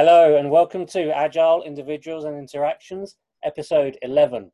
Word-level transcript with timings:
Hello, 0.00 0.36
and 0.36 0.48
welcome 0.48 0.86
to 0.86 1.10
Agile 1.10 1.64
Individuals 1.64 2.24
and 2.24 2.38
Interactions, 2.38 3.16
episode 3.42 3.98
11. 4.02 4.52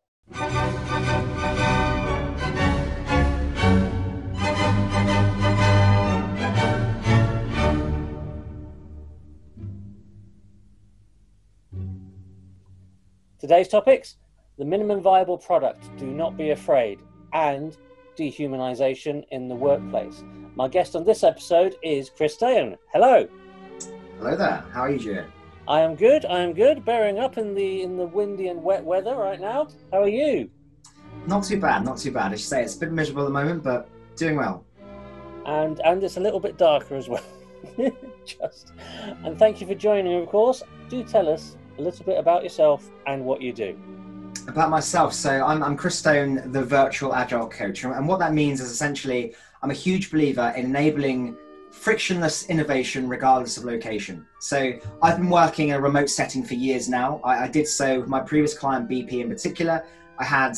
Today's 13.38 13.68
topics 13.68 14.16
the 14.56 14.64
minimum 14.64 15.02
viable 15.02 15.36
product, 15.36 15.95
do 15.98 16.06
not 16.06 16.38
be 16.38 16.52
afraid, 16.52 17.00
and 17.34 17.76
dehumanization 18.16 19.24
in 19.30 19.48
the 19.48 19.54
workplace. 19.54 20.24
My 20.54 20.68
guest 20.68 20.96
on 20.96 21.04
this 21.04 21.22
episode 21.22 21.76
is 21.82 22.08
Chris 22.08 22.32
Stone. 22.32 22.79
Hello. 22.95 23.29
Hello 24.18 24.36
there. 24.36 24.64
How 24.72 24.82
are 24.82 24.90
you 24.90 24.98
doing? 24.98 25.26
I 25.66 25.80
am 25.80 25.96
good. 25.96 26.24
I 26.24 26.40
am 26.40 26.52
good. 26.52 26.84
Bearing 26.84 27.18
up 27.18 27.36
in 27.36 27.54
the 27.54 27.82
in 27.82 27.96
the 27.96 28.07
windy 28.07 28.48
and 28.48 28.62
wet 28.62 28.84
weather 28.84 29.16
right 29.16 29.40
now. 29.40 29.68
How 29.93 30.02
are 30.02 30.08
you? 30.08 30.50
Not 31.26 31.44
too 31.44 31.61
bad. 31.61 31.84
Not 31.84 31.98
too 31.98 32.12
bad. 32.12 32.33
I 32.33 32.37
should 32.37 32.47
say 32.47 32.62
it's 32.62 32.77
a 32.77 32.80
bit 32.80 32.92
miserable 32.92 33.23
at 33.23 33.27
the 33.27 33.33
moment, 33.33 33.62
but 33.62 33.89
doing 34.16 34.37
well. 34.37 34.65
And 35.47 35.80
and 35.80 36.03
it's 36.03 36.16
a 36.16 36.20
little 36.20 36.41
bit 36.41 36.56
darker 36.56 36.95
as 36.95 37.09
well. 37.09 37.25
Just 38.25 38.73
and 39.25 39.39
thank 39.39 39.61
you 39.61 39.66
for 39.66 39.75
joining. 39.75 40.23
Of 40.23 40.28
course, 40.28 40.62
do 40.89 41.03
tell 41.03 41.28
us 41.28 41.56
a 41.78 41.83
little 41.83 42.05
bit 42.05 42.19
about 42.19 42.45
yourself 42.45 42.89
and 43.06 43.25
what 43.25 43.42
you 43.42 43.53
do. 43.53 43.78
About 44.47 44.70
myself, 44.70 45.15
so 45.15 45.45
I'm, 45.45 45.62
I'm 45.62 45.77
Chris 45.77 45.98
Stone, 45.98 46.53
the 46.53 46.62
virtual 46.62 47.15
agile 47.15 47.48
coach, 47.48 47.83
and 47.84 48.06
what 48.06 48.19
that 48.19 48.34
means 48.34 48.61
is 48.61 48.70
essentially 48.70 49.34
I'm 49.62 49.70
a 49.70 49.75
huge 49.75 50.11
believer 50.11 50.53
in 50.56 50.67
enabling 50.67 51.37
frictionless 51.74 52.48
innovation 52.48 53.09
regardless 53.09 53.59
of 53.59 53.64
location. 53.64 54.27
So 54.38 54.73
I've 55.02 55.19
been 55.19 55.28
working 55.28 55.69
in 55.69 55.74
a 55.74 55.80
remote 55.80 56.09
setting 56.09 56.42
for 56.42 56.55
years 56.55 56.88
now. 56.88 57.20
I, 57.24 57.45
I, 57.45 57.48
did 57.48 57.66
so 57.66 58.00
with 58.00 58.09
my 58.09 58.20
previous 58.20 58.56
client, 58.56 58.88
BP 58.88 59.12
in 59.20 59.28
particular. 59.28 59.84
I 60.19 60.25
had 60.25 60.56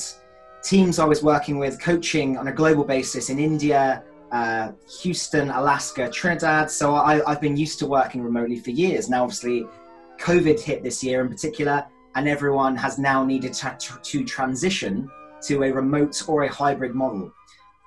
teams 0.62 0.98
I 0.98 1.04
was 1.04 1.22
working 1.24 1.58
with 1.58 1.80
coaching 1.80 2.36
on 2.36 2.48
a 2.48 2.52
global 2.52 2.84
basis 2.84 3.30
in 3.30 3.38
India, 3.38 4.04
uh, 4.30 4.72
Houston, 5.02 5.50
Alaska, 5.50 6.08
Trinidad. 6.10 6.70
So 6.70 6.94
I, 6.94 7.28
I've 7.28 7.40
been 7.40 7.56
used 7.56 7.78
to 7.80 7.86
working 7.86 8.22
remotely 8.22 8.60
for 8.60 8.70
years. 8.70 9.08
Now, 9.08 9.24
obviously, 9.24 9.66
COVID 10.20 10.60
hit 10.60 10.82
this 10.82 11.02
year 11.02 11.22
in 11.22 11.28
particular, 11.28 11.86
and 12.14 12.28
everyone 12.28 12.76
has 12.76 12.98
now 12.98 13.24
needed 13.24 13.52
to, 13.54 13.76
to 14.02 14.24
transition 14.24 15.10
to 15.42 15.64
a 15.64 15.72
remote 15.72 16.22
or 16.28 16.44
a 16.44 16.48
hybrid 16.48 16.94
model. 16.94 17.32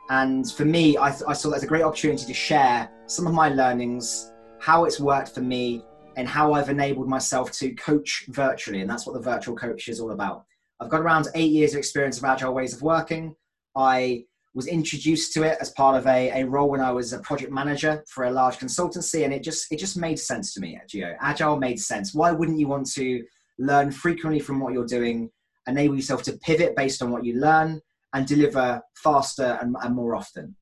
And 0.09 0.51
for 0.51 0.65
me, 0.65 0.97
I, 0.97 1.07
I 1.27 1.33
saw 1.33 1.49
that 1.49 1.57
as 1.57 1.63
a 1.63 1.67
great 1.67 1.83
opportunity 1.83 2.25
to 2.25 2.33
share 2.33 2.89
some 3.05 3.27
of 3.27 3.33
my 3.33 3.49
learnings, 3.49 4.31
how 4.59 4.85
it's 4.85 4.99
worked 4.99 5.29
for 5.29 5.41
me, 5.41 5.83
and 6.17 6.27
how 6.27 6.53
I've 6.53 6.69
enabled 6.69 7.07
myself 7.07 7.51
to 7.53 7.73
coach 7.75 8.25
virtually. 8.29 8.81
And 8.81 8.89
that's 8.89 9.05
what 9.05 9.13
the 9.13 9.21
virtual 9.21 9.55
coach 9.55 9.87
is 9.87 9.99
all 9.99 10.11
about. 10.11 10.45
I've 10.79 10.89
got 10.89 11.01
around 11.01 11.27
eight 11.35 11.51
years 11.51 11.73
of 11.73 11.77
experience 11.77 12.17
of 12.17 12.23
agile 12.25 12.53
ways 12.53 12.73
of 12.73 12.81
working. 12.81 13.35
I 13.75 14.25
was 14.55 14.65
introduced 14.65 15.33
to 15.33 15.43
it 15.43 15.57
as 15.61 15.69
part 15.71 15.95
of 15.95 16.07
a, 16.07 16.41
a 16.41 16.43
role 16.43 16.69
when 16.69 16.81
I 16.81 16.91
was 16.91 17.13
a 17.13 17.19
project 17.19 17.51
manager 17.51 18.03
for 18.07 18.25
a 18.25 18.31
large 18.31 18.57
consultancy, 18.57 19.23
and 19.23 19.33
it 19.33 19.43
just 19.43 19.71
it 19.71 19.77
just 19.77 19.95
made 19.95 20.19
sense 20.19 20.53
to 20.55 20.59
me 20.59 20.79
Geo. 20.87 21.15
Agile 21.21 21.57
made 21.57 21.79
sense. 21.79 22.15
Why 22.15 22.31
wouldn't 22.31 22.59
you 22.59 22.67
want 22.67 22.91
to 22.93 23.23
learn 23.59 23.91
frequently 23.91 24.39
from 24.39 24.59
what 24.59 24.73
you're 24.73 24.85
doing, 24.85 25.29
enable 25.67 25.95
yourself 25.95 26.23
to 26.23 26.33
pivot 26.37 26.75
based 26.75 27.01
on 27.03 27.11
what 27.11 27.23
you 27.23 27.39
learn, 27.39 27.81
and 28.13 28.27
deliver 28.27 28.81
faster 28.95 29.57
and, 29.61 29.75
and 29.81 29.95
more 29.95 30.15
often. 30.15 30.55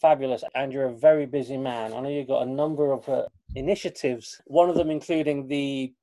Fabulous. 0.02 0.44
And 0.54 0.74
you're 0.74 0.86
a 0.86 0.94
very 0.94 1.26
busy 1.26 1.58
man. 1.58 1.94
I 1.94 2.00
know 2.00 2.10
you've 2.10 2.28
got 2.28 2.48
a 2.48 2.50
number 2.50 2.92
of 2.92 3.08
uh, 3.08 3.26
initiatives, 3.56 4.42
one 4.46 4.70
of 4.70 4.76
them 4.76 4.92
including 4.92 5.48
the 5.48 5.94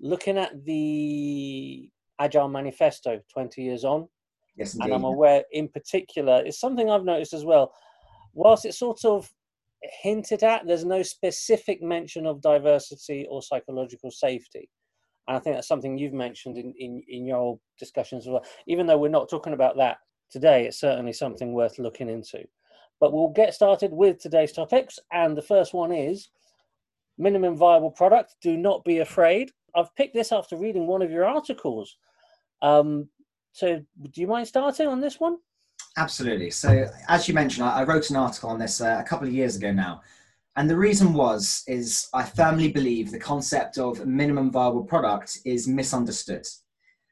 looking 0.00 0.38
at 0.38 0.64
the 0.64 1.90
Agile 2.18 2.48
Manifesto 2.48 3.20
20 3.32 3.62
years 3.62 3.84
on. 3.84 4.08
Yes, 4.56 4.74
indeed. 4.74 4.86
And 4.86 4.94
I'm 4.94 5.04
aware, 5.04 5.44
in 5.52 5.68
particular, 5.68 6.42
it's 6.44 6.58
something 6.58 6.90
I've 6.90 7.04
noticed 7.04 7.34
as 7.34 7.44
well. 7.44 7.72
Whilst 8.34 8.64
it's 8.64 8.78
sort 8.78 9.04
of 9.04 9.30
hinted 10.02 10.42
at. 10.42 10.66
There's 10.66 10.84
no 10.84 11.02
specific 11.02 11.82
mention 11.82 12.26
of 12.26 12.40
diversity 12.40 13.26
or 13.30 13.42
psychological 13.42 14.10
safety. 14.10 14.68
And 15.28 15.36
I 15.36 15.40
think 15.40 15.56
that's 15.56 15.68
something 15.68 15.96
you've 15.96 16.12
mentioned 16.12 16.58
in, 16.58 16.74
in, 16.78 17.02
in 17.08 17.26
your 17.26 17.58
discussions 17.78 18.26
as 18.26 18.30
well. 18.30 18.44
Even 18.66 18.86
though 18.86 18.98
we're 18.98 19.08
not 19.08 19.30
talking 19.30 19.52
about 19.52 19.76
that 19.76 19.98
today, 20.30 20.66
it's 20.66 20.80
certainly 20.80 21.12
something 21.12 21.52
worth 21.52 21.78
looking 21.78 22.08
into. 22.08 22.44
But 22.98 23.12
we'll 23.12 23.28
get 23.28 23.54
started 23.54 23.92
with 23.92 24.18
today's 24.18 24.52
topics. 24.52 24.98
And 25.12 25.36
the 25.36 25.42
first 25.42 25.72
one 25.72 25.92
is 25.92 26.28
minimum 27.16 27.56
viable 27.56 27.90
product. 27.90 28.36
Do 28.42 28.56
not 28.56 28.84
be 28.84 28.98
afraid. 28.98 29.50
I've 29.74 29.94
picked 29.94 30.14
this 30.14 30.32
after 30.32 30.56
reading 30.56 30.86
one 30.86 31.02
of 31.02 31.10
your 31.10 31.24
articles. 31.24 31.96
Um, 32.62 33.08
so, 33.52 33.80
do 34.02 34.20
you 34.20 34.26
mind 34.26 34.48
starting 34.48 34.86
on 34.86 35.00
this 35.00 35.18
one? 35.18 35.36
Absolutely. 35.96 36.50
So, 36.50 36.88
as 37.08 37.26
you 37.26 37.34
mentioned, 37.34 37.66
I, 37.66 37.82
wrote 37.82 38.10
an 38.10 38.16
article 38.16 38.50
on 38.50 38.58
this 38.58 38.80
uh, 38.80 38.98
a 39.00 39.04
couple 39.04 39.26
of 39.26 39.34
years 39.34 39.56
ago 39.56 39.72
now. 39.72 40.02
And 40.56 40.68
the 40.68 40.76
reason 40.76 41.14
was, 41.14 41.62
is 41.66 42.08
I 42.12 42.22
firmly 42.22 42.70
believe 42.70 43.10
the 43.10 43.18
concept 43.18 43.78
of 43.78 44.06
minimum 44.06 44.50
viable 44.50 44.84
product 44.84 45.38
is 45.44 45.66
misunderstood. 45.66 46.46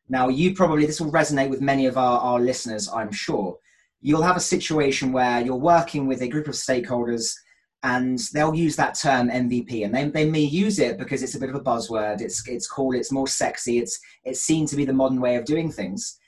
Now, 0.08 0.28
you 0.28 0.54
probably, 0.54 0.86
this 0.86 1.00
will 1.00 1.12
resonate 1.12 1.50
with 1.50 1.60
many 1.60 1.86
of 1.86 1.96
our, 1.96 2.20
our 2.20 2.40
listeners, 2.40 2.88
I'm 2.88 3.12
sure. 3.12 3.58
You'll 4.00 4.22
have 4.22 4.36
a 4.36 4.40
situation 4.40 5.12
where 5.12 5.40
you're 5.40 5.56
working 5.56 6.06
with 6.06 6.22
a 6.22 6.28
group 6.28 6.46
of 6.48 6.54
stakeholders 6.54 7.34
and 7.82 8.18
they'll 8.32 8.54
use 8.54 8.74
that 8.76 8.94
term 8.94 9.28
MVP 9.28 9.84
and 9.84 9.94
they, 9.94 10.08
they 10.08 10.28
may 10.28 10.40
use 10.40 10.78
it 10.78 10.98
because 10.98 11.22
it's 11.22 11.34
a 11.34 11.40
bit 11.40 11.50
of 11.50 11.54
a 11.54 11.60
buzzword. 11.60 12.20
It's, 12.20 12.46
it's 12.48 12.66
cool, 12.66 12.94
it's 12.94 13.12
more 13.12 13.28
sexy, 13.28 13.78
it's, 13.78 14.00
it's 14.24 14.40
seen 14.40 14.66
to 14.66 14.76
be 14.76 14.84
the 14.84 14.92
modern 14.92 15.20
way 15.20 15.36
of 15.36 15.44
doing 15.44 15.70
things 15.70 16.18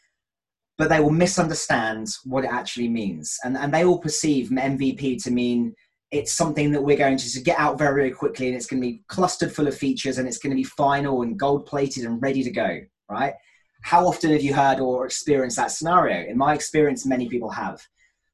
but 0.81 0.89
they 0.89 0.99
will 0.99 1.11
misunderstand 1.11 2.09
what 2.25 2.43
it 2.43 2.51
actually 2.51 2.89
means. 2.89 3.39
And, 3.45 3.55
and 3.55 3.73
they 3.73 3.85
all 3.85 3.99
perceive 3.99 4.49
MVP 4.49 5.23
to 5.25 5.31
mean 5.31 5.75
it's 6.11 6.33
something 6.33 6.73
that 6.73 6.83
we're 6.83 6.97
going 6.97 7.19
to 7.19 7.41
get 7.43 7.59
out 7.59 7.77
very, 7.77 7.95
very 7.95 8.11
quickly 8.11 8.47
and 8.47 8.57
it's 8.57 8.65
going 8.65 8.81
to 8.81 8.89
be 8.89 9.03
clustered 9.07 9.53
full 9.53 9.69
of 9.69 9.77
features 9.77 10.17
and 10.17 10.27
it's 10.27 10.39
going 10.39 10.53
to 10.53 10.57
be 10.57 10.65
final 10.65 11.21
and 11.21 11.39
gold 11.39 11.67
plated 11.67 12.07
and 12.07 12.23
ready 12.23 12.43
to 12.43 12.51
go, 12.51 12.81
right? 13.11 13.35
How 13.83 14.07
often 14.07 14.31
have 14.31 14.41
you 14.41 14.55
heard 14.55 14.81
or 14.81 15.05
experienced 15.05 15.59
that 15.59 15.71
scenario? 15.71 16.27
In 16.27 16.39
my 16.39 16.55
experience, 16.55 17.05
many 17.05 17.29
people 17.29 17.51
have. 17.51 17.87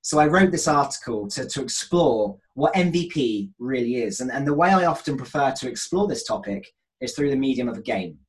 So 0.03 0.21
I 0.21 0.29
wrote 0.29 0.53
this 0.53 0.69
article 0.69 1.27
to, 1.31 1.49
to 1.49 1.63
explore 1.63 2.39
what 2.55 2.75
MVP 2.75 3.51
really 3.59 3.97
is. 3.97 4.21
And, 4.21 4.31
and 4.31 4.47
the 4.47 4.55
way 4.55 4.69
I 4.69 4.85
often 4.85 5.17
prefer 5.17 5.51
to 5.51 5.69
explore 5.69 6.07
this 6.07 6.23
topic 6.23 6.65
is 7.01 7.13
through 7.13 7.31
the 7.31 7.37
medium 7.37 7.69
of 7.69 7.79
a 7.79 7.83
game. 7.83 8.21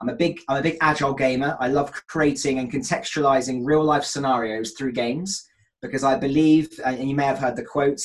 I'm 0.00 0.08
a 0.08 0.14
big 0.14 0.40
I'm 0.48 0.58
a 0.58 0.62
big 0.62 0.78
agile 0.80 1.12
gamer. 1.12 1.56
I 1.60 1.68
love 1.68 1.92
creating 2.06 2.58
and 2.58 2.72
contextualizing 2.72 3.62
real 3.64 3.84
life 3.84 4.04
scenarios 4.04 4.72
through 4.72 4.92
games 4.92 5.46
because 5.82 6.04
I 6.04 6.16
believe, 6.16 6.68
and 6.84 7.08
you 7.08 7.14
may 7.14 7.24
have 7.24 7.38
heard 7.38 7.56
the 7.56 7.64
quote: 7.64 8.00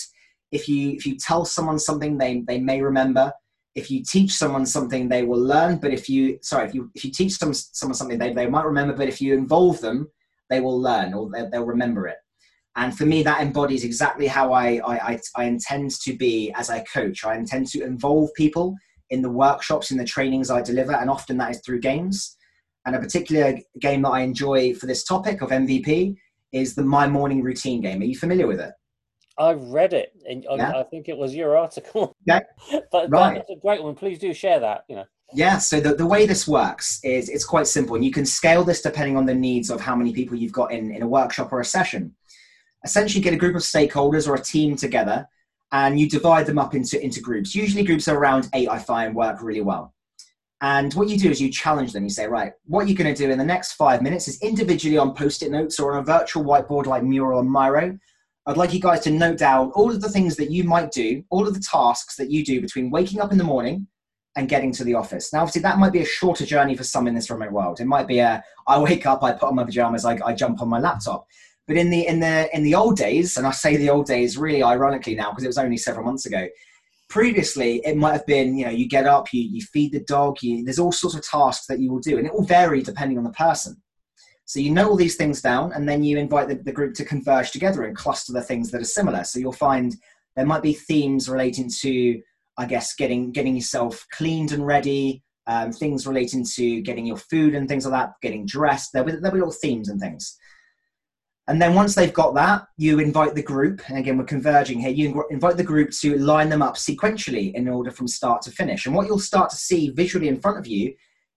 if 0.51 0.67
you 0.67 0.91
if 0.91 1.05
you 1.05 1.17
tell 1.17 1.45
someone 1.45 1.79
something, 1.79 2.17
they 2.17 2.41
they 2.47 2.59
may 2.59 2.81
remember. 2.81 3.31
If 3.75 3.91
you 3.91 4.03
teach 4.03 4.31
someone 4.33 4.65
something, 4.65 5.09
they 5.09 5.23
will 5.23 5.39
learn. 5.39 5.77
But 5.77 5.93
if 5.93 6.09
you 6.09 6.39
sorry, 6.41 6.67
if 6.67 6.75
you 6.75 6.91
if 6.95 7.05
you 7.05 7.11
teach 7.11 7.33
some, 7.33 7.53
someone 7.53 7.95
something, 7.95 8.17
they, 8.17 8.33
they 8.33 8.47
might 8.47 8.65
remember. 8.65 8.93
But 8.93 9.09
if 9.09 9.21
you 9.21 9.33
involve 9.33 9.79
them, 9.81 10.09
they 10.49 10.59
will 10.61 10.79
learn 10.79 11.13
or 11.13 11.29
they, 11.29 11.47
they'll 11.51 11.65
remember 11.65 12.07
it. 12.07 12.17
And 12.77 12.97
for 12.97 13.05
me, 13.05 13.23
that 13.23 13.41
embodies 13.41 13.85
exactly 13.85 14.27
how 14.27 14.51
I, 14.51 14.81
I, 14.85 15.19
I 15.37 15.45
intend 15.45 15.91
to 16.01 16.13
be 16.13 16.51
as 16.55 16.69
I 16.69 16.81
coach. 16.81 17.23
I 17.23 17.35
intend 17.35 17.67
to 17.67 17.83
involve 17.83 18.33
people 18.33 18.75
in 19.09 19.21
the 19.21 19.29
workshops, 19.29 19.91
in 19.91 19.97
the 19.97 20.05
trainings 20.05 20.49
I 20.49 20.61
deliver, 20.61 20.93
and 20.93 21.09
often 21.09 21.37
that 21.37 21.51
is 21.51 21.61
through 21.65 21.79
games. 21.81 22.37
And 22.85 22.95
a 22.95 22.99
particular 22.99 23.57
game 23.79 24.03
that 24.03 24.09
I 24.09 24.21
enjoy 24.21 24.73
for 24.75 24.85
this 24.85 25.03
topic 25.03 25.41
of 25.41 25.49
MVP 25.49 26.15
is 26.51 26.75
the 26.75 26.83
My 26.83 27.07
Morning 27.07 27.41
Routine 27.41 27.81
game. 27.81 28.01
Are 28.01 28.05
you 28.05 28.17
familiar 28.17 28.47
with 28.47 28.59
it? 28.59 28.71
I've 29.37 29.61
read 29.63 29.93
it, 29.93 30.13
and 30.29 30.45
yeah? 30.49 30.77
I 30.77 30.83
think 30.83 31.09
it 31.09 31.17
was 31.17 31.35
your 31.35 31.57
article. 31.57 32.15
Yeah, 32.25 32.39
but 32.91 33.09
right. 33.11 33.35
that's 33.35 33.49
a 33.49 33.59
great 33.61 33.83
one. 33.83 33.93
Please 33.93 34.17
do 34.17 34.33
share 34.33 34.59
that. 34.59 34.83
You 34.87 34.97
know. 34.97 35.05
Yeah. 35.33 35.57
So 35.57 35.79
the, 35.79 35.93
the 35.93 36.05
way 36.05 36.25
this 36.25 36.47
works 36.47 36.99
is 37.03 37.29
it's 37.29 37.45
quite 37.45 37.67
simple, 37.67 37.95
and 37.95 38.05
you 38.05 38.11
can 38.11 38.25
scale 38.25 38.63
this 38.63 38.81
depending 38.81 39.17
on 39.17 39.25
the 39.25 39.35
needs 39.35 39.69
of 39.69 39.81
how 39.81 39.95
many 39.95 40.13
people 40.13 40.37
you've 40.37 40.53
got 40.53 40.71
in 40.71 40.91
in 40.91 41.01
a 41.01 41.07
workshop 41.07 41.51
or 41.51 41.59
a 41.59 41.65
session. 41.65 42.15
Essentially, 42.83 43.21
get 43.21 43.33
a 43.33 43.37
group 43.37 43.55
of 43.55 43.61
stakeholders 43.61 44.27
or 44.27 44.35
a 44.35 44.41
team 44.41 44.75
together 44.75 45.27
and 45.75 45.99
you 45.99 46.07
divide 46.07 46.45
them 46.45 46.57
up 46.57 46.73
into, 46.73 47.03
into 47.03 47.19
groups. 47.19 47.53
Usually 47.53 47.83
groups 47.83 48.07
are 48.07 48.17
around 48.17 48.47
eight, 48.53 48.69
I 48.69 48.79
find 48.79 49.13
work 49.13 49.41
really 49.41 49.59
well. 49.59 49.93
And 50.61 50.93
what 50.93 51.09
you 51.09 51.17
do 51.17 51.29
is 51.29 51.41
you 51.41 51.51
challenge 51.51 51.91
them. 51.91 52.05
You 52.05 52.09
say, 52.09 52.27
right, 52.27 52.53
what 52.65 52.87
you're 52.87 52.95
going 52.95 53.13
to 53.13 53.23
do 53.25 53.29
in 53.29 53.37
the 53.37 53.43
next 53.43 53.73
five 53.73 54.01
minutes 54.01 54.29
is 54.29 54.41
individually 54.41 54.97
on 54.97 55.13
post-it 55.13 55.51
notes 55.51 55.77
or 55.77 55.91
on 55.91 55.99
a 55.99 56.05
virtual 56.05 56.45
whiteboard 56.45 56.85
like 56.85 57.03
Mural 57.03 57.41
and 57.41 57.51
Miro. 57.51 57.99
I'd 58.45 58.55
like 58.55 58.73
you 58.73 58.79
guys 58.79 59.01
to 59.01 59.11
note 59.11 59.37
down 59.37 59.71
all 59.71 59.91
of 59.91 59.99
the 59.99 60.07
things 60.07 60.37
that 60.37 60.49
you 60.49 60.63
might 60.63 60.91
do, 60.91 61.21
all 61.29 61.45
of 61.45 61.53
the 61.53 61.59
tasks 61.59 62.15
that 62.15 62.31
you 62.31 62.45
do 62.45 62.61
between 62.61 62.89
waking 62.89 63.19
up 63.19 63.33
in 63.33 63.37
the 63.37 63.43
morning 63.43 63.85
and 64.37 64.47
getting 64.47 64.71
to 64.73 64.85
the 64.85 64.93
office. 64.93 65.33
Now, 65.33 65.41
obviously, 65.41 65.63
that 65.63 65.77
might 65.77 65.91
be 65.91 66.03
a 66.03 66.05
shorter 66.05 66.45
journey 66.45 66.77
for 66.77 66.85
some 66.85 67.05
in 67.05 67.15
this 67.15 67.29
remote 67.29 67.51
world. 67.51 67.81
It 67.81 67.85
might 67.85 68.07
be 68.07 68.19
a 68.19 68.41
I 68.65 68.79
wake 68.79 69.05
up, 69.05 69.23
I 69.23 69.33
put 69.33 69.49
on 69.49 69.55
my 69.55 69.65
pajamas, 69.65 70.05
I, 70.05 70.17
I 70.25 70.33
jump 70.33 70.61
on 70.61 70.69
my 70.69 70.79
laptop. 70.79 71.27
But 71.67 71.77
in 71.77 71.89
the 71.89 72.05
in 72.07 72.19
the 72.19 72.55
in 72.55 72.63
the 72.63 72.75
old 72.75 72.97
days, 72.97 73.37
and 73.37 73.47
I 73.47 73.51
say 73.51 73.75
the 73.75 73.89
old 73.89 74.05
days 74.05 74.37
really 74.37 74.61
ironically 74.61 75.15
now 75.15 75.31
because 75.31 75.43
it 75.43 75.47
was 75.47 75.57
only 75.57 75.77
several 75.77 76.05
months 76.05 76.25
ago. 76.25 76.47
Previously, 77.09 77.81
it 77.85 77.97
might 77.97 78.13
have 78.13 78.25
been 78.25 78.55
you 78.55 78.65
know 78.65 78.71
you 78.71 78.87
get 78.87 79.07
up, 79.07 79.33
you 79.33 79.41
you 79.41 79.61
feed 79.61 79.91
the 79.91 80.01
dog, 80.01 80.41
you, 80.41 80.63
there's 80.63 80.79
all 80.79 80.91
sorts 80.91 81.15
of 81.15 81.23
tasks 81.23 81.65
that 81.67 81.79
you 81.79 81.91
will 81.91 81.99
do, 81.99 82.17
and 82.17 82.27
it 82.27 82.33
will 82.33 82.43
vary 82.43 82.81
depending 82.81 83.17
on 83.17 83.23
the 83.23 83.31
person. 83.31 83.75
So 84.45 84.59
you 84.59 84.69
know 84.69 84.89
all 84.89 84.95
these 84.95 85.15
things 85.15 85.41
down, 85.41 85.71
and 85.73 85.89
then 85.89 86.03
you 86.03 86.19
invite 86.19 86.47
the, 86.47 86.55
the 86.55 86.71
group 86.71 86.93
to 86.95 87.05
converge 87.05 87.49
together 87.51 87.83
and 87.83 87.95
cluster 87.95 88.31
the 88.31 88.43
things 88.43 88.69
that 88.71 88.81
are 88.81 88.85
similar. 88.85 89.23
So 89.23 89.39
you'll 89.39 89.51
find 89.51 89.95
there 90.35 90.45
might 90.45 90.61
be 90.61 90.73
themes 90.73 91.27
relating 91.27 91.69
to, 91.81 92.21
I 92.57 92.65
guess, 92.67 92.93
getting 92.93 93.31
getting 93.31 93.55
yourself 93.55 94.05
cleaned 94.11 94.51
and 94.51 94.65
ready, 94.65 95.23
um, 95.47 95.71
things 95.71 96.05
relating 96.05 96.45
to 96.55 96.81
getting 96.81 97.07
your 97.07 97.17
food 97.17 97.55
and 97.55 97.67
things 97.67 97.85
like 97.85 97.93
that, 97.93 98.13
getting 98.21 98.45
dressed. 98.45 98.91
There'll 98.93 99.07
be, 99.07 99.13
there'll 99.13 99.31
be 99.31 99.39
little 99.39 99.51
themes 99.51 99.89
and 99.89 99.99
things. 99.99 100.37
And 101.47 101.61
then 101.61 101.75
once 101.75 101.93
they've 101.93 102.13
got 102.13 102.33
that, 102.35 102.67
you 102.77 102.99
invite 102.99 103.35
the 103.35 103.43
group, 103.43 103.81
and 103.87 103.99
again, 103.99 104.17
we're 104.17 104.23
converging 104.23 104.79
here, 104.79 104.89
you 104.89 105.23
invite 105.29 105.57
the 105.57 105.63
group 105.63 105.91
to 105.91 106.17
line 106.17 106.49
them 106.49 106.63
up 106.63 106.75
sequentially 106.75 107.53
in 107.53 107.67
order 107.67 107.91
from 107.91 108.07
start 108.07 108.41
to 108.43 108.51
finish. 108.51 108.87
And 108.87 108.95
what 108.95 109.05
you'll 109.05 109.19
start 109.19 109.51
to 109.51 109.55
see 109.55 109.91
visually 109.91 110.27
in 110.27 110.39
front 110.39 110.57
of 110.57 110.65
you 110.65 110.95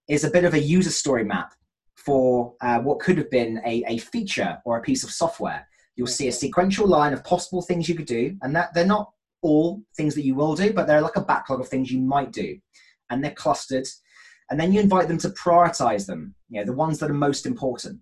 is 0.08 0.25
a 0.25 0.31
bit 0.31 0.44
of 0.44 0.55
a 0.55 0.60
user 0.60 0.90
story 0.90 1.25
map 1.25 1.52
for 1.94 2.55
uh, 2.62 2.78
what 2.78 3.00
could 3.00 3.19
have 3.19 3.31
been 3.31 3.60
a, 3.66 3.84
a 3.87 3.99
feature 3.99 4.58
or 4.64 4.78
a 4.78 4.82
piece 4.82 5.05
of 5.05 5.10
software. 5.10 5.69
You'll 5.94 6.06
see 6.06 6.28
a 6.28 6.32
sequential 6.32 6.87
line 6.87 7.12
of 7.12 7.22
possible 7.25 7.60
things 7.60 7.87
you 7.87 7.94
could 7.94 8.06
do, 8.06 8.34
and 8.40 8.56
that 8.56 8.72
they're 8.72 8.87
not 8.87 9.10
all 9.43 9.82
things 9.94 10.14
that 10.14 10.25
you 10.25 10.34
will 10.34 10.55
do, 10.55 10.72
but 10.72 10.87
they're 10.87 11.02
like 11.02 11.16
a 11.16 11.20
backlog 11.20 11.60
of 11.60 11.69
things 11.69 11.93
you 11.93 12.00
might 12.00 12.32
do, 12.32 12.56
and 13.10 13.22
they're 13.22 13.32
clustered. 13.32 13.87
And 14.50 14.58
then 14.58 14.72
you 14.72 14.81
invite 14.81 15.08
them 15.08 15.19
to 15.19 15.28
prioritize 15.31 16.06
them, 16.06 16.34
you 16.49 16.60
know, 16.60 16.64
the 16.64 16.72
ones 16.72 16.99
that 16.99 17.10
are 17.10 17.14
most 17.14 17.44
important. 17.44 18.00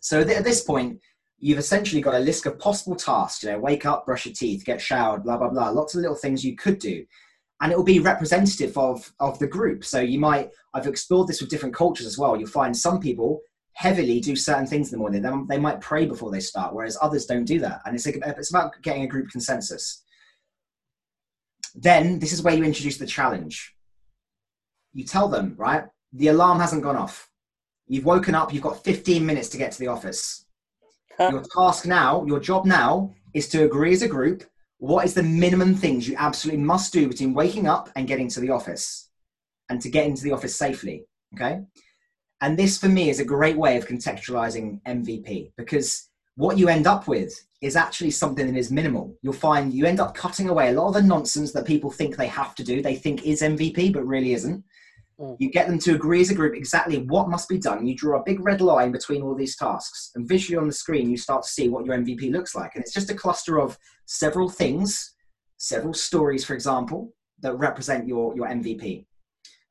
So 0.00 0.20
at 0.20 0.44
this 0.44 0.62
point, 0.62 1.00
you've 1.42 1.58
essentially 1.58 2.00
got 2.00 2.14
a 2.14 2.20
list 2.20 2.46
of 2.46 2.58
possible 2.58 2.96
tasks. 2.96 3.42
You 3.42 3.50
know, 3.50 3.58
wake 3.58 3.84
up, 3.84 4.06
brush 4.06 4.24
your 4.24 4.34
teeth, 4.34 4.64
get 4.64 4.80
showered, 4.80 5.24
blah 5.24 5.36
blah 5.36 5.50
blah. 5.50 5.68
Lots 5.68 5.94
of 5.94 6.00
little 6.00 6.16
things 6.16 6.44
you 6.44 6.56
could 6.56 6.78
do, 6.78 7.04
and 7.60 7.70
it 7.70 7.76
will 7.76 7.84
be 7.84 7.98
representative 7.98 8.78
of 8.78 9.12
of 9.20 9.38
the 9.38 9.46
group. 9.46 9.84
So 9.84 10.00
you 10.00 10.18
might. 10.18 10.50
I've 10.72 10.86
explored 10.86 11.28
this 11.28 11.42
with 11.42 11.50
different 11.50 11.74
cultures 11.74 12.06
as 12.06 12.16
well. 12.16 12.36
You'll 12.36 12.48
find 12.48 12.74
some 12.74 12.98
people 12.98 13.42
heavily 13.74 14.20
do 14.20 14.36
certain 14.36 14.66
things 14.66 14.90
in 14.90 14.92
the 14.92 15.00
morning. 15.00 15.22
They, 15.22 15.56
they 15.56 15.60
might 15.60 15.80
pray 15.80 16.06
before 16.06 16.30
they 16.30 16.40
start, 16.40 16.74
whereas 16.74 16.96
others 17.02 17.26
don't 17.26 17.44
do 17.44 17.58
that. 17.60 17.80
And 17.84 17.94
it's 17.94 18.06
it's 18.06 18.50
about 18.50 18.80
getting 18.80 19.02
a 19.02 19.08
group 19.08 19.28
consensus. 19.28 20.04
Then 21.74 22.18
this 22.18 22.32
is 22.32 22.42
where 22.42 22.54
you 22.54 22.64
introduce 22.64 22.98
the 22.98 23.06
challenge. 23.06 23.74
You 24.94 25.04
tell 25.04 25.28
them, 25.28 25.54
right? 25.58 25.84
The 26.12 26.28
alarm 26.28 26.60
hasn't 26.60 26.82
gone 26.82 26.96
off. 26.96 27.28
You've 27.88 28.04
woken 28.04 28.34
up. 28.34 28.52
You've 28.52 28.62
got 28.62 28.84
15 28.84 29.24
minutes 29.24 29.48
to 29.50 29.58
get 29.58 29.72
to 29.72 29.78
the 29.78 29.88
office 29.88 30.46
your 31.18 31.42
task 31.56 31.86
now, 31.86 32.24
your 32.24 32.40
job 32.40 32.66
now, 32.66 33.14
is 33.34 33.48
to 33.48 33.64
agree 33.64 33.92
as 33.92 34.02
a 34.02 34.08
group 34.08 34.44
what 34.82 35.04
is 35.04 35.14
the 35.14 35.22
minimum 35.22 35.76
things 35.76 36.08
you 36.08 36.16
absolutely 36.18 36.60
must 36.60 36.92
do 36.92 37.06
between 37.06 37.32
waking 37.32 37.68
up 37.68 37.88
and 37.94 38.08
getting 38.08 38.28
to 38.28 38.40
the 38.40 38.50
office 38.50 39.10
and 39.68 39.80
to 39.80 39.88
get 39.88 40.06
into 40.06 40.24
the 40.24 40.32
office 40.32 40.56
safely. 40.56 41.04
Okay. 41.36 41.60
And 42.40 42.58
this 42.58 42.78
for 42.78 42.88
me 42.88 43.08
is 43.08 43.20
a 43.20 43.24
great 43.24 43.56
way 43.56 43.76
of 43.76 43.86
contextualizing 43.86 44.82
MVP 44.82 45.52
because 45.56 46.08
what 46.34 46.58
you 46.58 46.68
end 46.68 46.88
up 46.88 47.06
with 47.06 47.32
is 47.60 47.76
actually 47.76 48.10
something 48.10 48.44
that 48.44 48.58
is 48.58 48.72
minimal. 48.72 49.16
You'll 49.22 49.34
find 49.34 49.72
you 49.72 49.86
end 49.86 50.00
up 50.00 50.16
cutting 50.16 50.48
away 50.48 50.70
a 50.70 50.72
lot 50.72 50.88
of 50.88 50.94
the 50.94 51.02
nonsense 51.02 51.52
that 51.52 51.64
people 51.64 51.92
think 51.92 52.16
they 52.16 52.26
have 52.26 52.56
to 52.56 52.64
do, 52.64 52.82
they 52.82 52.96
think 52.96 53.24
is 53.24 53.42
MVP, 53.42 53.92
but 53.92 54.04
really 54.04 54.32
isn't. 54.32 54.64
Mm. 55.20 55.36
You 55.38 55.50
get 55.50 55.68
them 55.68 55.78
to 55.80 55.94
agree 55.94 56.20
as 56.20 56.30
a 56.30 56.34
group 56.34 56.54
exactly 56.54 56.98
what 56.98 57.28
must 57.28 57.48
be 57.48 57.58
done. 57.58 57.86
You 57.86 57.94
draw 57.94 58.20
a 58.20 58.24
big 58.24 58.40
red 58.40 58.60
line 58.60 58.92
between 58.92 59.22
all 59.22 59.34
these 59.34 59.56
tasks. 59.56 60.10
And 60.14 60.28
visually 60.28 60.56
on 60.56 60.66
the 60.66 60.72
screen, 60.72 61.10
you 61.10 61.16
start 61.16 61.42
to 61.42 61.48
see 61.48 61.68
what 61.68 61.84
your 61.84 61.96
MVP 61.96 62.30
looks 62.32 62.54
like. 62.54 62.72
And 62.74 62.82
it's 62.82 62.94
just 62.94 63.10
a 63.10 63.14
cluster 63.14 63.60
of 63.60 63.78
several 64.06 64.48
things, 64.48 65.14
several 65.58 65.94
stories, 65.94 66.44
for 66.44 66.54
example, 66.54 67.12
that 67.40 67.54
represent 67.54 68.06
your, 68.06 68.34
your 68.36 68.46
MVP. 68.46 69.06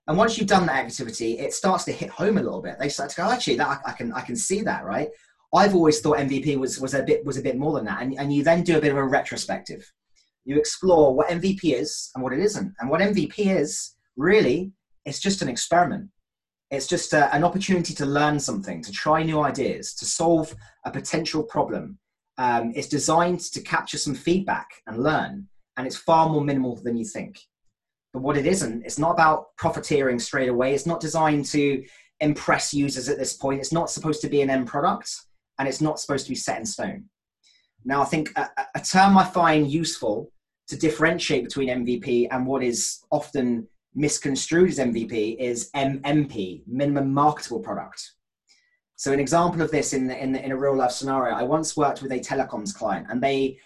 And 0.07 0.17
once 0.17 0.37
you've 0.37 0.47
done 0.47 0.65
that 0.65 0.85
activity, 0.85 1.39
it 1.39 1.53
starts 1.53 1.85
to 1.85 1.91
hit 1.91 2.09
home 2.09 2.37
a 2.37 2.43
little 2.43 2.61
bit. 2.61 2.77
They 2.79 2.89
start 2.89 3.11
to 3.11 3.15
go, 3.15 3.31
actually, 3.31 3.57
that 3.57 3.81
I, 3.85 3.91
I 3.91 3.93
can 3.93 4.11
I 4.13 4.21
can 4.21 4.35
see 4.35 4.61
that, 4.63 4.83
right? 4.83 5.09
I've 5.53 5.75
always 5.75 5.99
thought 5.99 6.17
MVP 6.17 6.57
was, 6.57 6.79
was 6.79 6.93
a 6.93 7.03
bit 7.03 7.25
was 7.25 7.37
a 7.37 7.41
bit 7.41 7.57
more 7.57 7.73
than 7.73 7.85
that. 7.85 8.01
And, 8.01 8.17
and 8.17 8.33
you 8.33 8.43
then 8.43 8.63
do 8.63 8.77
a 8.77 8.81
bit 8.81 8.91
of 8.91 8.97
a 8.97 9.03
retrospective. 9.03 9.89
You 10.43 10.57
explore 10.57 11.13
what 11.13 11.29
MVP 11.29 11.59
is 11.63 12.09
and 12.15 12.23
what 12.23 12.33
it 12.33 12.39
isn't. 12.39 12.73
And 12.79 12.89
what 12.89 13.01
MVP 13.01 13.37
is 13.37 13.95
really 14.17 14.71
it's 15.05 15.19
just 15.19 15.41
an 15.41 15.49
experiment. 15.49 16.09
It's 16.69 16.87
just 16.87 17.13
a, 17.13 17.33
an 17.35 17.43
opportunity 17.43 17.93
to 17.95 18.05
learn 18.05 18.39
something, 18.39 18.81
to 18.83 18.91
try 18.91 19.23
new 19.23 19.41
ideas, 19.41 19.93
to 19.95 20.05
solve 20.05 20.55
a 20.85 20.91
potential 20.91 21.43
problem. 21.43 21.99
Um, 22.37 22.71
it's 22.75 22.87
designed 22.87 23.41
to 23.41 23.61
capture 23.61 23.97
some 23.97 24.15
feedback 24.15 24.67
and 24.87 25.03
learn, 25.03 25.47
and 25.77 25.85
it's 25.85 25.97
far 25.97 26.29
more 26.29 26.43
minimal 26.43 26.77
than 26.77 26.95
you 26.95 27.05
think. 27.05 27.39
But 28.13 28.21
what 28.21 28.37
it 28.37 28.45
isn't, 28.45 28.85
it's 28.85 28.99
not 28.99 29.11
about 29.11 29.55
profiteering 29.57 30.19
straight 30.19 30.49
away. 30.49 30.73
It's 30.73 30.85
not 30.85 31.01
designed 31.01 31.45
to 31.47 31.83
impress 32.19 32.73
users 32.73 33.09
at 33.09 33.17
this 33.17 33.33
point. 33.33 33.59
It's 33.59 33.71
not 33.71 33.89
supposed 33.89 34.21
to 34.21 34.29
be 34.29 34.41
an 34.41 34.49
end 34.49 34.67
product, 34.67 35.13
and 35.59 35.67
it's 35.67 35.81
not 35.81 35.99
supposed 35.99 36.25
to 36.25 36.31
be 36.31 36.35
set 36.35 36.59
in 36.59 36.65
stone. 36.65 37.05
Now, 37.83 38.01
I 38.01 38.05
think 38.05 38.31
a, 38.37 38.49
a 38.75 38.79
term 38.79 39.17
I 39.17 39.25
find 39.25 39.69
useful 39.69 40.31
to 40.67 40.77
differentiate 40.77 41.43
between 41.43 41.69
MVP 41.69 42.27
and 42.31 42.45
what 42.45 42.63
is 42.63 43.03
often 43.11 43.67
misconstrued 43.93 44.69
as 44.69 44.79
MVP 44.79 45.37
is 45.37 45.69
MMP, 45.75 46.61
minimum 46.67 47.13
marketable 47.13 47.59
product. 47.59 48.11
So 48.95 49.11
an 49.11 49.19
example 49.19 49.61
of 49.61 49.71
this 49.71 49.93
in, 49.93 50.09
in, 50.11 50.35
in 50.35 50.51
a 50.51 50.57
real 50.57 50.75
life 50.75 50.91
scenario, 50.91 51.35
I 51.35 51.43
once 51.43 51.75
worked 51.75 52.01
with 52.01 52.11
a 52.11 52.19
telecoms 52.19 52.73
client 52.73 53.07
and 53.09 53.21
they 53.21 53.57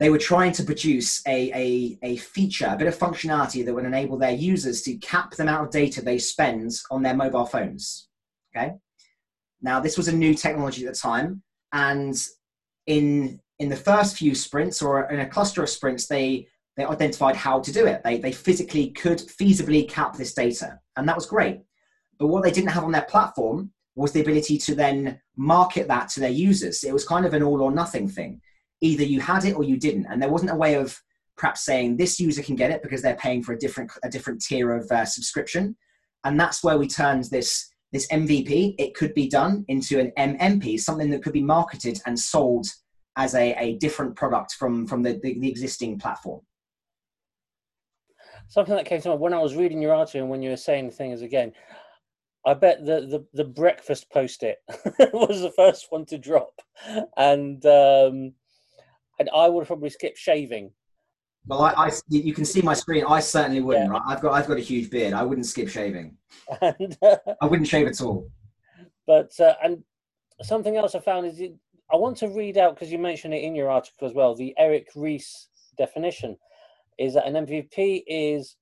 they 0.00 0.10
were 0.10 0.18
trying 0.18 0.52
to 0.52 0.64
produce 0.64 1.24
a, 1.26 1.52
a, 1.52 1.98
a 2.02 2.16
feature, 2.16 2.66
a 2.68 2.76
bit 2.76 2.88
of 2.88 2.98
functionality 2.98 3.64
that 3.64 3.72
would 3.72 3.84
enable 3.84 4.18
their 4.18 4.32
users 4.32 4.82
to 4.82 4.96
cap 4.96 5.30
the 5.30 5.44
amount 5.44 5.66
of 5.66 5.70
data 5.70 6.02
they 6.02 6.18
spend 6.18 6.72
on 6.90 7.02
their 7.02 7.14
mobile 7.14 7.46
phones. 7.46 8.08
Okay. 8.56 8.72
Now 9.62 9.80
this 9.80 9.96
was 9.96 10.08
a 10.08 10.16
new 10.16 10.34
technology 10.34 10.84
at 10.84 10.92
the 10.92 10.98
time, 10.98 11.42
and 11.72 12.16
in 12.86 13.40
in 13.58 13.68
the 13.68 13.76
first 13.76 14.16
few 14.16 14.34
sprints 14.34 14.82
or 14.82 15.10
in 15.10 15.20
a 15.20 15.28
cluster 15.28 15.62
of 15.62 15.70
sprints, 15.70 16.06
they 16.06 16.48
they 16.76 16.84
identified 16.84 17.36
how 17.36 17.60
to 17.60 17.72
do 17.72 17.86
it. 17.86 18.02
They, 18.02 18.18
they 18.18 18.32
physically 18.32 18.90
could 18.90 19.18
feasibly 19.18 19.88
cap 19.88 20.16
this 20.16 20.34
data, 20.34 20.80
and 20.96 21.08
that 21.08 21.16
was 21.16 21.26
great. 21.26 21.60
But 22.18 22.28
what 22.28 22.42
they 22.42 22.50
didn't 22.50 22.70
have 22.70 22.84
on 22.84 22.92
their 22.92 23.02
platform 23.02 23.72
was 23.94 24.12
the 24.12 24.20
ability 24.20 24.58
to 24.58 24.74
then 24.74 25.20
market 25.36 25.86
that 25.88 26.08
to 26.10 26.20
their 26.20 26.30
users. 26.30 26.82
It 26.82 26.92
was 26.92 27.06
kind 27.06 27.24
of 27.24 27.34
an 27.34 27.42
all 27.42 27.62
or 27.62 27.70
nothing 27.70 28.08
thing. 28.08 28.40
Either 28.80 29.04
you 29.04 29.20
had 29.20 29.44
it 29.44 29.54
or 29.54 29.62
you 29.62 29.76
didn't, 29.76 30.06
and 30.06 30.20
there 30.20 30.30
wasn't 30.30 30.50
a 30.50 30.56
way 30.56 30.74
of 30.74 31.00
perhaps 31.36 31.64
saying 31.64 31.96
this 31.96 32.18
user 32.18 32.42
can 32.42 32.56
get 32.56 32.70
it 32.70 32.82
because 32.82 33.02
they're 33.02 33.16
paying 33.16 33.42
for 33.42 33.52
a 33.52 33.58
different 33.58 33.90
a 34.02 34.08
different 34.08 34.42
tier 34.42 34.74
of 34.74 34.90
uh, 34.90 35.04
subscription, 35.04 35.76
and 36.24 36.38
that's 36.38 36.64
where 36.64 36.78
we 36.78 36.88
turned 36.88 37.24
this 37.24 37.70
this 37.92 38.08
MVP. 38.08 38.74
It 38.78 38.94
could 38.94 39.14
be 39.14 39.28
done 39.28 39.64
into 39.68 40.00
an 40.00 40.12
MMP, 40.18 40.80
something 40.80 41.10
that 41.10 41.22
could 41.22 41.32
be 41.32 41.42
marketed 41.42 42.00
and 42.06 42.18
sold 42.18 42.66
as 43.16 43.36
a, 43.36 43.54
a 43.60 43.76
different 43.78 44.16
product 44.16 44.54
from 44.54 44.88
from 44.88 45.04
the, 45.04 45.20
the, 45.22 45.38
the 45.38 45.48
existing 45.48 46.00
platform 46.00 46.40
something 48.54 48.76
that 48.76 48.86
came 48.86 49.00
to 49.00 49.08
mind 49.08 49.20
when 49.20 49.34
I 49.34 49.42
was 49.42 49.56
reading 49.56 49.82
your 49.82 49.92
article 49.92 50.20
and 50.20 50.30
when 50.30 50.40
you 50.40 50.50
were 50.50 50.56
saying 50.56 50.86
the 50.86 50.92
things 50.92 51.22
again. 51.22 51.52
I 52.46 52.54
bet 52.54 52.84
the, 52.84 53.00
the, 53.00 53.26
the 53.32 53.44
breakfast 53.44 54.10
post 54.12 54.44
it 54.44 54.58
was 55.12 55.40
the 55.40 55.52
first 55.56 55.86
one 55.90 56.04
to 56.06 56.18
drop, 56.18 56.52
and 57.16 57.64
um, 57.64 58.34
and 59.18 59.30
I 59.34 59.48
would 59.48 59.66
probably 59.66 59.90
skip 59.90 60.16
shaving. 60.16 60.70
Well, 61.46 61.62
I, 61.62 61.72
I, 61.72 61.90
you 62.08 62.32
can 62.34 62.44
see 62.44 62.62
my 62.62 62.74
screen. 62.74 63.04
I 63.08 63.20
certainly 63.20 63.60
wouldn't. 63.60 63.86
Yeah. 63.86 63.98
Right? 63.98 64.02
I've 64.06 64.20
got 64.20 64.34
I've 64.34 64.46
got 64.46 64.58
a 64.58 64.60
huge 64.60 64.90
beard. 64.90 65.14
I 65.14 65.22
wouldn't 65.22 65.46
skip 65.46 65.68
shaving. 65.68 66.16
And, 66.60 66.96
uh, 67.02 67.16
I 67.40 67.46
wouldn't 67.46 67.68
shave 67.68 67.86
at 67.86 68.00
all. 68.02 68.30
But 69.06 69.32
uh, 69.40 69.54
and 69.62 69.82
something 70.42 70.76
else 70.76 70.94
I 70.94 71.00
found 71.00 71.26
is 71.26 71.40
it, 71.40 71.54
I 71.90 71.96
want 71.96 72.18
to 72.18 72.28
read 72.28 72.58
out 72.58 72.74
because 72.74 72.92
you 72.92 72.98
mentioned 72.98 73.32
it 73.32 73.42
in 73.42 73.54
your 73.54 73.70
article 73.70 74.06
as 74.06 74.14
well. 74.14 74.34
The 74.34 74.54
Eric 74.58 74.88
Ries 74.94 75.48
definition 75.78 76.36
is 76.98 77.14
that 77.14 77.26
an 77.26 77.46
MVP 77.46 78.04
is 78.06 78.56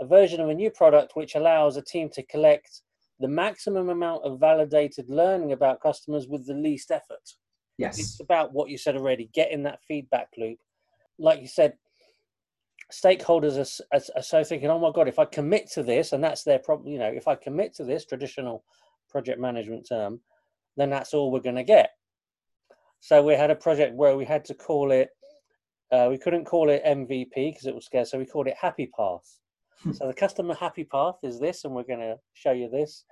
a 0.00 0.06
version 0.06 0.40
of 0.40 0.48
a 0.48 0.54
new 0.54 0.70
product 0.70 1.12
which 1.14 1.34
allows 1.34 1.76
a 1.76 1.82
team 1.82 2.08
to 2.10 2.22
collect 2.24 2.82
the 3.20 3.28
maximum 3.28 3.88
amount 3.88 4.24
of 4.24 4.38
validated 4.38 5.08
learning 5.08 5.52
about 5.52 5.80
customers 5.80 6.28
with 6.28 6.46
the 6.46 6.54
least 6.54 6.90
effort. 6.90 7.34
Yes. 7.76 7.98
It's 7.98 8.20
about 8.20 8.52
what 8.52 8.70
you 8.70 8.78
said 8.78 8.96
already, 8.96 9.30
getting 9.32 9.64
that 9.64 9.80
feedback 9.86 10.28
loop. 10.36 10.58
Like 11.18 11.40
you 11.40 11.48
said, 11.48 11.74
stakeholders 12.92 13.56
are, 13.56 13.96
are, 13.96 14.02
are, 14.16 14.22
so 14.22 14.44
thinking, 14.44 14.70
oh 14.70 14.78
my 14.78 14.90
God, 14.92 15.08
if 15.08 15.18
I 15.18 15.24
commit 15.24 15.70
to 15.72 15.82
this, 15.82 16.12
and 16.12 16.22
that's 16.22 16.44
their 16.44 16.58
problem, 16.58 16.92
you 16.92 16.98
know, 16.98 17.10
if 17.12 17.28
I 17.28 17.34
commit 17.34 17.74
to 17.76 17.84
this 17.84 18.04
traditional 18.04 18.64
project 19.10 19.40
management 19.40 19.86
term, 19.88 20.20
then 20.76 20.90
that's 20.90 21.12
all 21.12 21.30
we're 21.30 21.40
going 21.40 21.56
to 21.56 21.64
get. 21.64 21.90
So 23.00 23.22
we 23.22 23.34
had 23.34 23.50
a 23.50 23.56
project 23.56 23.94
where 23.94 24.16
we 24.16 24.24
had 24.24 24.44
to 24.46 24.54
call 24.54 24.90
it 24.90 25.10
uh, 25.90 26.08
we 26.10 26.18
couldn't 26.18 26.44
call 26.44 26.70
it 26.70 26.84
MVP 26.84 27.34
because 27.34 27.66
it 27.66 27.74
was 27.74 27.86
scarce, 27.86 28.10
so 28.10 28.18
we 28.18 28.26
called 28.26 28.48
it 28.48 28.56
Happy 28.60 28.90
Path. 28.96 29.38
so 29.92 30.06
the 30.06 30.14
customer 30.14 30.54
happy 30.54 30.84
path 30.84 31.16
is 31.22 31.38
this, 31.38 31.64
and 31.64 31.74
we're 31.74 31.84
going 31.84 32.00
to 32.00 32.16
show 32.34 32.52
you 32.52 32.68
this. 32.68 33.04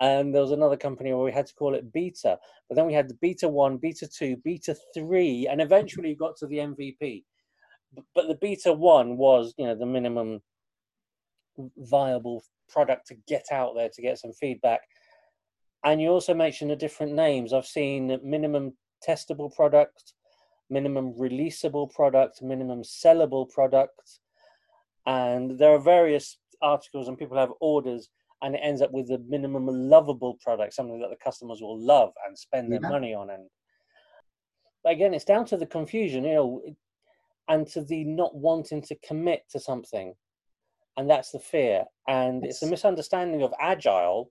And 0.00 0.34
there 0.34 0.42
was 0.42 0.50
another 0.50 0.76
company 0.76 1.12
where 1.12 1.24
we 1.24 1.32
had 1.32 1.46
to 1.46 1.54
call 1.54 1.74
it 1.74 1.92
beta, 1.92 2.38
but 2.68 2.74
then 2.74 2.86
we 2.86 2.92
had 2.92 3.08
the 3.08 3.18
beta 3.20 3.48
one, 3.48 3.78
beta 3.78 4.06
two, 4.06 4.36
beta 4.44 4.76
three, 4.94 5.48
and 5.50 5.60
eventually 5.60 6.14
got 6.14 6.36
to 6.38 6.46
the 6.46 6.58
MVP. 6.58 7.24
But 8.14 8.28
the 8.28 8.34
beta 8.34 8.72
one 8.72 9.16
was, 9.16 9.54
you 9.56 9.66
know, 9.66 9.74
the 9.74 9.86
minimum 9.86 10.40
viable 11.78 12.42
product 12.68 13.06
to 13.08 13.16
get 13.26 13.46
out 13.50 13.74
there 13.74 13.90
to 13.92 14.02
get 14.02 14.18
some 14.18 14.32
feedback. 14.32 14.80
And 15.84 16.00
you 16.00 16.08
also 16.08 16.34
mentioned 16.34 16.70
the 16.70 16.76
different 16.76 17.14
names. 17.14 17.52
I've 17.52 17.66
seen 17.66 18.18
minimum 18.22 18.74
testable 19.06 19.54
product, 19.54 20.12
minimum 20.70 21.14
releasable 21.14 21.92
product, 21.92 22.42
minimum 22.42 22.82
sellable 22.82 23.48
product. 23.50 24.20
And 25.06 25.58
there 25.58 25.72
are 25.72 25.78
various 25.78 26.38
articles 26.62 27.08
and 27.08 27.18
people 27.18 27.36
have 27.36 27.52
orders 27.60 28.10
and 28.42 28.54
it 28.54 28.60
ends 28.62 28.80
up 28.80 28.92
with 28.92 29.08
the 29.08 29.18
minimum 29.28 29.66
lovable 29.66 30.38
product, 30.42 30.72
something 30.74 31.00
that 31.00 31.10
the 31.10 31.24
customers 31.24 31.60
will 31.60 31.78
love 31.78 32.12
and 32.26 32.38
spend 32.38 32.72
their 32.72 32.80
yeah. 32.82 32.88
money 32.88 33.14
on. 33.14 33.30
And 33.30 33.48
but 34.82 34.92
again, 34.92 35.12
it's 35.12 35.24
down 35.24 35.44
to 35.46 35.58
the 35.58 35.66
confusion, 35.66 36.24
you 36.24 36.34
know, 36.34 36.62
and 37.48 37.66
to 37.66 37.82
the 37.82 38.04
not 38.04 38.34
wanting 38.34 38.80
to 38.82 38.94
commit 39.06 39.42
to 39.50 39.60
something 39.60 40.14
and 40.96 41.10
that's 41.10 41.32
the 41.32 41.38
fear 41.38 41.84
and 42.08 42.44
it's, 42.44 42.56
it's 42.56 42.62
a 42.62 42.70
misunderstanding 42.70 43.42
of 43.42 43.52
agile 43.60 44.30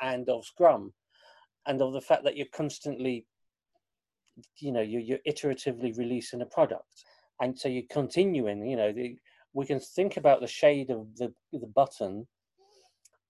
and 0.00 0.28
of 0.28 0.44
scrum 0.44 0.92
and 1.66 1.82
of 1.82 1.92
the 1.92 2.00
fact 2.00 2.24
that 2.24 2.36
you're 2.36 2.46
constantly 2.54 3.26
you 4.58 4.72
know 4.72 4.80
you're, 4.80 5.00
you're 5.00 5.18
iteratively 5.26 5.96
releasing 5.96 6.42
a 6.42 6.46
product. 6.46 7.04
And 7.40 7.58
so 7.58 7.68
you're 7.68 7.84
continuing 7.90 8.66
you 8.66 8.76
know 8.76 8.92
the, 8.92 9.16
we 9.52 9.66
can 9.66 9.80
think 9.80 10.16
about 10.16 10.40
the 10.40 10.46
shade 10.46 10.90
of 10.90 11.06
the, 11.16 11.32
the 11.52 11.66
button 11.66 12.26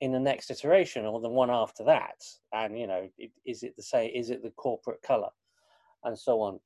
in 0.01 0.13
the 0.13 0.21
next 0.21 0.51
iteration 0.51 1.05
or 1.05 1.21
the 1.21 1.29
one 1.29 1.51
after 1.51 1.85
that. 1.85 2.23
And 2.53 2.79
you 2.79 2.87
know 2.87 3.09
it, 3.19 3.31
is 3.45 3.63
it 3.63 3.77
the 3.77 3.83
same 3.83 4.11
is 4.15 4.31
it 4.31 4.43
the 4.43 4.51
corporate 4.51 5.03
color? 5.03 5.31
And 6.05 6.19
so 6.19 6.41
on. 6.41 6.61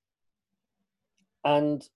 And 1.45 1.89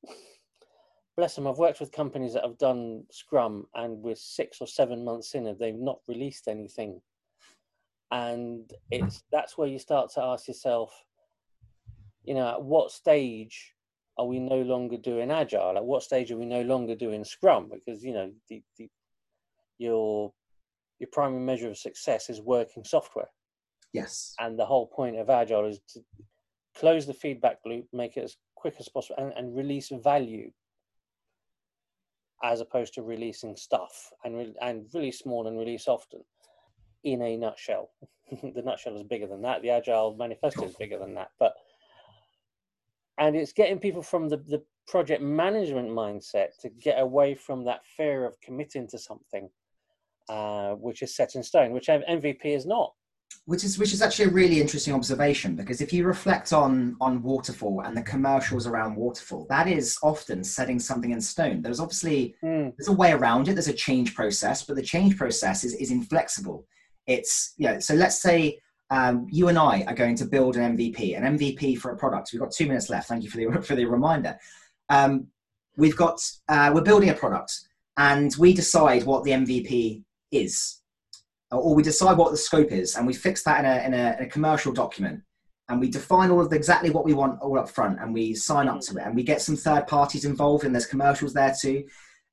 bless 1.17 1.35
them, 1.35 1.47
I've 1.47 1.59
worked 1.59 1.81
with 1.81 1.93
companies 1.93 2.35
that 2.35 2.45
have 2.45 2.59
done 2.59 3.05
Scrum 3.11 3.67
and 3.75 4.03
we're 4.03 4.17
six 4.17 4.61
or 4.61 4.67
seven 4.67 5.05
months 5.05 5.35
in 5.35 5.47
and 5.47 5.59
they've 5.59 5.75
not 5.75 6.01
released 6.09 6.49
anything. 6.49 7.01
And 8.11 8.71
it's 8.91 9.25
that's 9.33 9.59
where 9.59 9.69
you 9.69 9.79
start 9.79 10.11
to 10.13 10.23
ask 10.23 10.47
yourself, 10.47 10.93
you 12.27 12.35
know, 12.35 12.49
at 12.49 12.63
what 12.63 12.91
stage 12.91 13.73
are 14.19 14.27
we 14.27 14.39
no 14.39 14.61
longer 14.63 14.97
doing 14.97 15.31
agile? 15.31 15.77
At 15.77 15.85
what 15.85 16.03
stage 16.03 16.31
are 16.31 16.37
we 16.37 16.47
no 16.47 16.63
longer 16.63 16.95
doing 16.95 17.25
Scrum? 17.25 17.71
Because 17.73 18.03
you 18.03 18.13
know, 18.13 18.31
the, 18.49 18.63
the 18.79 18.89
your 19.79 20.33
your 20.99 21.09
primary 21.13 21.43
measure 21.43 21.69
of 21.69 21.79
success 21.79 22.29
is 22.29 22.41
working 22.41 22.85
software. 22.85 23.29
Yes. 23.93 24.35
And 24.41 24.59
the 24.59 24.67
whole 24.67 24.87
point 24.87 25.19
of 25.19 25.31
agile 25.31 25.67
is 25.67 25.81
to 25.95 26.01
close 26.77 27.07
the 27.07 27.15
feedback 27.15 27.59
loop, 27.65 27.87
make 27.93 28.17
it 28.17 28.25
as 28.25 28.37
quick 28.55 28.75
as 28.79 28.89
possible, 28.89 29.23
and, 29.23 29.33
and 29.37 29.57
release 29.57 29.91
value 30.03 30.51
as 32.43 32.61
opposed 32.61 32.95
to 32.95 33.03
releasing 33.03 33.57
stuff 33.57 34.11
and 34.25 34.37
re- 34.37 34.55
and 34.61 34.87
really 34.93 35.13
small 35.13 35.47
and 35.47 35.59
release 35.59 35.89
often 35.89 36.21
in 37.05 37.23
a 37.23 37.37
nutshell 37.37 37.91
the 38.43 38.63
nutshell 38.63 38.97
is 38.97 39.03
bigger 39.05 39.27
than 39.27 39.41
that 39.41 39.63
the 39.63 39.71
agile 39.71 40.15
manifesto 40.19 40.65
is 40.65 40.75
bigger 40.77 40.99
than 40.99 41.15
that 41.15 41.29
but 41.39 41.55
and 43.19 43.37
it's 43.37 43.53
getting 43.53 43.79
people 43.79 44.03
from 44.03 44.29
the, 44.29 44.37
the 44.37 44.63
project 44.87 45.23
management 45.23 45.89
mindset 45.89 46.49
to 46.61 46.69
get 46.69 47.01
away 47.01 47.35
from 47.35 47.65
that 47.65 47.81
fear 47.97 48.25
of 48.25 48.41
committing 48.41 48.87
to 48.89 48.99
something 48.99 49.49
uh, 50.29 50.71
which 50.73 51.03
is 51.03 51.15
set 51.15 51.35
in 51.35 51.43
stone 51.43 51.73
which 51.73 51.87
mvp 51.87 52.45
is 52.45 52.67
not. 52.67 52.93
Which 53.45 53.65
is 53.65 53.79
which 53.79 53.93
is 53.93 54.03
actually 54.03 54.27
a 54.27 54.31
really 54.31 54.61
interesting 54.61 54.95
observation 54.95 55.55
because 55.55 55.81
if 55.81 55.93
you 55.93 56.05
reflect 56.05 56.53
on 56.53 56.97
on 57.01 57.23
waterfall 57.23 57.83
and 57.83 57.97
the 57.97 58.03
commercials 58.03 58.67
around 58.67 58.97
waterfall 58.97 59.47
that 59.51 59.69
is 59.69 59.99
often 60.03 60.43
setting 60.43 60.79
something 60.81 61.13
in 61.13 61.21
stone. 61.21 61.63
There's 61.63 61.81
obviously 61.81 62.35
mm. 62.43 62.73
there's 62.77 62.89
a 62.89 62.93
way 62.93 63.13
around 63.13 63.49
it 63.49 63.55
there's 63.55 63.69
a 63.69 63.73
change 63.73 64.15
process 64.15 64.65
but 64.65 64.77
the 64.77 64.83
change 64.83 65.17
process 65.17 65.65
is, 65.65 65.75
is 65.75 65.91
inflexible. 65.91 66.67
It's 67.07 67.55
yeah 67.57 67.69
you 67.69 67.75
know, 67.75 67.81
so 67.81 67.95
let's 67.95 68.21
say 68.21 68.59
um, 68.91 69.27
you 69.31 69.49
and 69.49 69.59
i 69.59 69.83
are 69.89 69.95
going 69.95 70.15
to 70.15 70.25
build 70.25 70.57
an 70.57 70.77
mvp 70.77 71.17
an 71.17 71.39
mvp 71.39 71.79
for 71.79 71.91
a 71.93 71.97
product. 71.97 72.31
We've 72.33 72.41
got 72.41 72.53
two 72.53 72.67
minutes 72.67 72.89
left. 72.89 73.09
Thank 73.09 73.25
you 73.25 73.31
for 73.31 73.39
the 73.39 73.63
for 73.63 73.75
the 73.75 73.85
reminder. 73.85 74.39
Um, 74.89 75.29
we've 75.77 75.97
got 75.97 76.21
uh, 76.49 76.71
we're 76.75 76.83
building 76.83 77.11
a 77.11 77.15
product 77.15 77.53
and 77.97 78.35
we 78.39 78.53
decide 78.53 79.05
what 79.05 79.25
the 79.25 79.31
mvp 79.33 80.03
is 80.31 80.81
or 81.51 81.75
we 81.75 81.83
decide 81.83 82.17
what 82.19 82.31
the 82.31 82.37
scope 82.37 82.73
is 82.73 82.97
and 82.97 83.07
we 83.07 83.13
fix 83.13 83.43
that 83.45 83.61
in 83.61 83.67
a, 83.67 83.87
in 83.87 83.95
a, 83.95 84.17
in 84.19 84.25
a 84.25 84.29
commercial 84.29 84.73
document 84.73 85.23
and 85.69 85.81
we 85.81 85.89
define 85.89 86.31
all 86.31 86.41
of 86.41 86.51
the, 86.51 86.57
exactly 86.57 86.91
what 86.91 87.05
we 87.05 87.13
want 87.13 87.41
all 87.41 87.59
up 87.59 87.69
front 87.69 88.01
and 88.01 88.13
we 88.13 88.35
sign 88.35 88.69
up 88.69 88.81
to 88.81 88.97
it 88.97 89.05
and 89.05 89.15
we 89.15 89.23
get 89.23 89.41
some 89.41 89.57
third 89.57 89.87
parties 89.87 90.25
involved 90.25 90.65
and 90.65 90.75
there's 90.75 90.87
commercials 90.87 91.33
there 91.33 91.55
too 91.59 91.85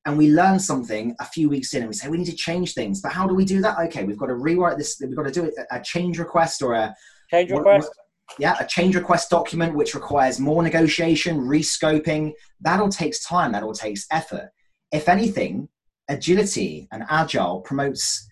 and 0.05 0.17
we 0.17 0.31
learn 0.31 0.59
something 0.59 1.15
a 1.19 1.25
few 1.25 1.49
weeks 1.49 1.73
in 1.73 1.81
and 1.81 1.89
we 1.89 1.95
say 1.95 2.09
we 2.09 2.17
need 2.17 2.25
to 2.25 2.35
change 2.35 2.73
things. 2.73 3.01
But 3.01 3.11
how 3.11 3.27
do 3.27 3.33
we 3.33 3.45
do 3.45 3.61
that? 3.61 3.77
Okay 3.85 4.03
we've 4.03 4.17
got 4.17 4.27
to 4.27 4.35
rewrite 4.35 4.77
this 4.77 5.01
we've 5.01 5.15
got 5.15 5.23
to 5.23 5.31
do 5.31 5.45
it 5.45 5.53
a 5.71 5.81
change 5.81 6.19
request 6.19 6.61
or 6.61 6.73
a 6.73 6.93
change 7.31 7.51
request? 7.51 7.87
what, 7.87 8.39
yeah 8.39 8.55
a 8.59 8.67
change 8.67 8.95
request 8.95 9.29
document 9.29 9.75
which 9.75 9.95
requires 9.95 10.39
more 10.39 10.61
negotiation 10.63 11.41
rescoping. 11.41 12.33
That 12.61 12.79
all 12.79 12.89
takes 12.89 13.23
time 13.23 13.51
that 13.53 13.63
all 13.63 13.73
takes 13.73 14.05
effort. 14.11 14.49
If 14.91 15.09
anything 15.09 15.69
agility 16.09 16.87
and 16.91 17.03
agile 17.09 17.61
promotes 17.61 18.27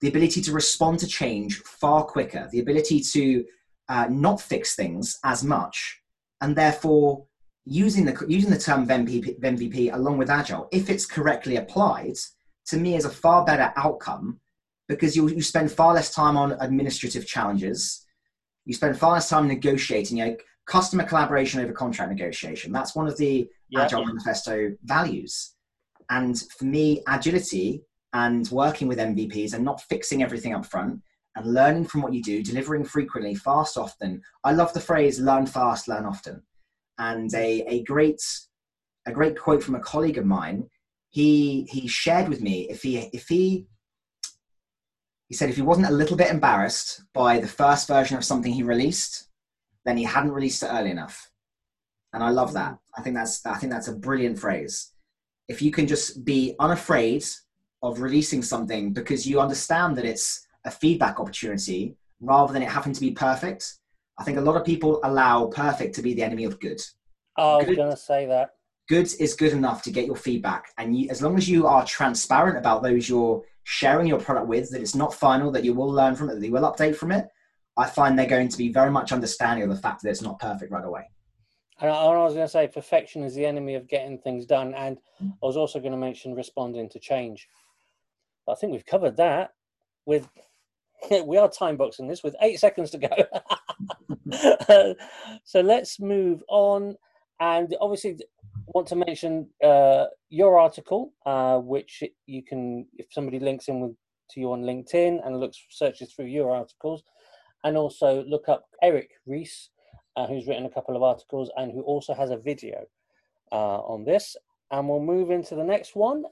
the 0.00 0.08
ability 0.08 0.42
to 0.42 0.52
respond 0.52 0.98
to 1.00 1.06
change 1.06 1.56
far 1.58 2.04
quicker, 2.04 2.48
the 2.52 2.60
ability 2.60 3.00
to 3.00 3.44
uh, 3.88 4.06
not 4.10 4.40
fix 4.40 4.74
things 4.74 5.18
as 5.24 5.42
much, 5.42 6.00
and 6.40 6.54
therefore 6.54 7.25
using 7.66 8.04
the 8.04 8.24
using 8.28 8.50
the 8.50 8.58
term 8.58 8.86
MVP, 8.86 9.40
MVP 9.40 9.92
along 9.92 10.16
with 10.18 10.30
agile, 10.30 10.68
if 10.72 10.88
it's 10.88 11.04
correctly 11.04 11.56
applied, 11.56 12.14
to 12.66 12.76
me 12.78 12.96
is 12.96 13.04
a 13.04 13.10
far 13.10 13.44
better 13.44 13.72
outcome 13.76 14.40
because 14.88 15.16
you 15.16 15.28
you 15.28 15.42
spend 15.42 15.70
far 15.70 15.92
less 15.92 16.14
time 16.14 16.36
on 16.36 16.52
administrative 16.60 17.26
challenges, 17.26 18.06
you 18.64 18.72
spend 18.72 18.98
far 18.98 19.14
less 19.14 19.28
time 19.28 19.48
negotiating. 19.48 20.18
You 20.18 20.26
know, 20.26 20.36
customer 20.66 21.04
collaboration 21.04 21.60
over 21.60 21.72
contract 21.72 22.10
negotiation. 22.10 22.72
That's 22.72 22.94
one 22.94 23.08
of 23.08 23.16
the 23.18 23.48
yeah. 23.68 23.82
Agile 23.82 24.06
Manifesto 24.06 24.76
values. 24.84 25.52
And 26.08 26.38
for 26.56 26.66
me, 26.66 27.02
agility 27.08 27.82
and 28.12 28.48
working 28.50 28.86
with 28.86 28.98
MVPs 28.98 29.54
and 29.54 29.64
not 29.64 29.82
fixing 29.82 30.22
everything 30.22 30.54
up 30.54 30.64
front 30.64 31.02
and 31.34 31.52
learning 31.52 31.84
from 31.84 32.00
what 32.00 32.14
you 32.14 32.22
do, 32.22 32.42
delivering 32.42 32.84
frequently, 32.84 33.34
fast, 33.34 33.76
often. 33.76 34.22
I 34.44 34.52
love 34.52 34.72
the 34.72 34.80
phrase 34.80 35.20
learn 35.20 35.46
fast, 35.46 35.88
learn 35.88 36.06
often. 36.06 36.42
And 36.98 37.32
a, 37.34 37.62
a 37.66 37.82
great 37.84 38.22
a 39.06 39.12
great 39.12 39.38
quote 39.38 39.62
from 39.62 39.74
a 39.74 39.80
colleague 39.80 40.18
of 40.18 40.26
mine, 40.26 40.68
he 41.10 41.66
he 41.70 41.86
shared 41.86 42.28
with 42.28 42.40
me 42.40 42.68
if 42.70 42.82
he 42.82 42.98
if 43.12 43.28
he 43.28 43.66
he 45.28 45.34
said 45.34 45.50
if 45.50 45.56
he 45.56 45.62
wasn't 45.62 45.88
a 45.88 45.92
little 45.92 46.16
bit 46.16 46.30
embarrassed 46.30 47.02
by 47.12 47.38
the 47.38 47.48
first 47.48 47.88
version 47.88 48.16
of 48.16 48.24
something 48.24 48.52
he 48.52 48.62
released, 48.62 49.28
then 49.84 49.96
he 49.96 50.04
hadn't 50.04 50.32
released 50.32 50.62
it 50.62 50.70
early 50.70 50.90
enough. 50.90 51.30
And 52.12 52.22
I 52.22 52.30
love 52.30 52.52
that. 52.54 52.72
Mm. 52.72 52.78
I 52.96 53.02
think 53.02 53.16
that's 53.16 53.44
I 53.46 53.56
think 53.56 53.72
that's 53.72 53.88
a 53.88 53.96
brilliant 53.96 54.38
phrase. 54.38 54.92
If 55.48 55.62
you 55.62 55.70
can 55.70 55.86
just 55.86 56.24
be 56.24 56.54
unafraid 56.58 57.24
of 57.82 58.00
releasing 58.00 58.42
something 58.42 58.92
because 58.92 59.26
you 59.26 59.40
understand 59.40 59.96
that 59.96 60.04
it's 60.04 60.46
a 60.64 60.70
feedback 60.70 61.20
opportunity 61.20 61.96
rather 62.20 62.52
than 62.52 62.62
it 62.62 62.68
having 62.68 62.92
to 62.92 63.00
be 63.00 63.12
perfect. 63.12 63.74
I 64.18 64.24
think 64.24 64.38
a 64.38 64.42
lot 64.42 64.56
of 64.56 64.64
people 64.64 65.00
allow 65.04 65.46
perfect 65.46 65.94
to 65.96 66.02
be 66.02 66.14
the 66.14 66.22
enemy 66.22 66.44
of 66.44 66.58
good. 66.60 66.80
Oh, 67.36 67.60
I 67.60 67.64
was 67.64 67.76
going 67.76 67.90
to 67.90 67.96
say 67.96 68.26
that. 68.26 68.50
Good 68.88 69.12
is 69.18 69.34
good 69.34 69.52
enough 69.52 69.82
to 69.82 69.90
get 69.90 70.06
your 70.06 70.16
feedback. 70.16 70.72
And 70.78 70.96
you, 70.96 71.10
as 71.10 71.20
long 71.20 71.36
as 71.36 71.48
you 71.48 71.66
are 71.66 71.84
transparent 71.84 72.56
about 72.56 72.82
those 72.82 73.08
you're 73.08 73.42
sharing 73.64 74.06
your 74.06 74.20
product 74.20 74.46
with, 74.46 74.70
that 74.70 74.80
it's 74.80 74.94
not 74.94 75.12
final, 75.12 75.50
that 75.50 75.64
you 75.64 75.74
will 75.74 75.90
learn 75.90 76.14
from 76.14 76.30
it, 76.30 76.38
that 76.38 76.46
you 76.46 76.52
will 76.52 76.62
update 76.62 76.96
from 76.96 77.10
it, 77.10 77.26
I 77.76 77.86
find 77.86 78.18
they're 78.18 78.26
going 78.26 78.48
to 78.48 78.56
be 78.56 78.72
very 78.72 78.90
much 78.90 79.12
understanding 79.12 79.64
of 79.64 79.70
the 79.70 79.82
fact 79.82 80.02
that 80.02 80.10
it's 80.10 80.22
not 80.22 80.38
perfect 80.38 80.72
right 80.72 80.84
away. 80.84 81.10
And 81.80 81.90
I 81.90 82.16
was 82.16 82.32
going 82.32 82.46
to 82.46 82.50
say 82.50 82.68
perfection 82.68 83.22
is 83.22 83.34
the 83.34 83.44
enemy 83.44 83.74
of 83.74 83.86
getting 83.86 84.18
things 84.18 84.46
done. 84.46 84.72
And 84.74 84.98
I 85.20 85.46
was 85.46 85.58
also 85.58 85.78
going 85.78 85.92
to 85.92 85.98
mention 85.98 86.34
responding 86.34 86.88
to 86.90 86.98
change. 86.98 87.48
I 88.48 88.54
think 88.54 88.72
we've 88.72 88.86
covered 88.86 89.16
that 89.18 89.50
with 90.06 90.28
we 91.24 91.36
are 91.36 91.50
time 91.50 91.76
boxing 91.76 92.08
this 92.08 92.22
with 92.22 92.36
eight 92.40 92.58
seconds 92.60 92.90
to 92.92 92.98
go. 92.98 93.08
so 95.44 95.60
let's 95.60 96.00
move 96.00 96.42
on. 96.48 96.96
And 97.40 97.76
obviously, 97.80 98.18
want 98.66 98.88
to 98.88 98.96
mention 98.96 99.48
uh, 99.62 100.06
your 100.30 100.58
article, 100.58 101.12
uh, 101.24 101.58
which 101.58 102.02
you 102.26 102.42
can, 102.42 102.86
if 102.94 103.06
somebody 103.10 103.38
links 103.38 103.68
in 103.68 103.80
with 103.80 103.96
to 104.30 104.40
you 104.40 104.52
on 104.52 104.62
LinkedIn 104.62 105.24
and 105.24 105.38
looks 105.38 105.64
searches 105.70 106.12
through 106.12 106.26
your 106.26 106.50
articles, 106.50 107.02
and 107.64 107.76
also 107.76 108.24
look 108.24 108.48
up 108.48 108.66
Eric 108.82 109.10
Ries, 109.26 109.70
uh, 110.16 110.26
who's 110.26 110.46
written 110.46 110.66
a 110.66 110.70
couple 110.70 110.96
of 110.96 111.02
articles 111.02 111.50
and 111.56 111.72
who 111.72 111.82
also 111.82 112.14
has 112.14 112.30
a 112.30 112.36
video 112.36 112.84
uh, 113.52 113.78
on 113.80 114.04
this. 114.04 114.36
And 114.70 114.88
we'll 114.88 115.00
move 115.00 115.30
into 115.30 115.54
the 115.54 115.64
next 115.64 115.94
one, 115.94 116.24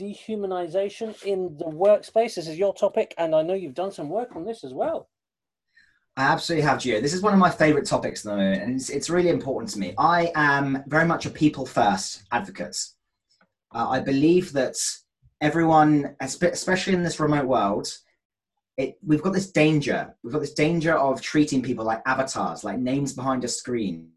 dehumanization 0.00 1.22
in 1.24 1.56
the 1.58 1.66
workspace. 1.66 2.36
This 2.36 2.48
is 2.48 2.58
your 2.58 2.72
topic, 2.72 3.14
and 3.18 3.34
I 3.34 3.42
know 3.42 3.54
you've 3.54 3.74
done 3.74 3.92
some 3.92 4.08
work 4.08 4.36
on 4.36 4.44
this 4.44 4.64
as 4.64 4.72
well. 4.72 5.08
I 6.18 6.22
absolutely 6.22 6.66
have, 6.66 6.78
Gio. 6.78 7.00
This 7.00 7.14
is 7.14 7.22
one 7.22 7.32
of 7.32 7.38
my 7.38 7.48
favorite 7.48 7.86
topics 7.86 8.26
at 8.26 8.30
the 8.30 8.36
moment, 8.36 8.60
and 8.60 8.74
it's, 8.74 8.90
it's 8.90 9.08
really 9.08 9.28
important 9.28 9.70
to 9.70 9.78
me. 9.78 9.94
I 9.98 10.32
am 10.34 10.82
very 10.88 11.06
much 11.06 11.26
a 11.26 11.30
people 11.30 11.64
first 11.64 12.24
advocate. 12.32 12.76
Uh, 13.72 13.88
I 13.88 14.00
believe 14.00 14.52
that 14.54 14.74
everyone, 15.40 16.16
especially 16.20 16.94
in 16.94 17.04
this 17.04 17.20
remote 17.20 17.46
world, 17.46 17.96
it, 18.78 18.98
we've 19.06 19.22
got 19.22 19.32
this 19.32 19.52
danger. 19.52 20.12
We've 20.24 20.32
got 20.32 20.40
this 20.40 20.54
danger 20.54 20.98
of 20.98 21.22
treating 21.22 21.62
people 21.62 21.84
like 21.84 22.02
avatars, 22.04 22.64
like 22.64 22.80
names 22.80 23.12
behind 23.12 23.44
a 23.44 23.48
screen, 23.48 24.08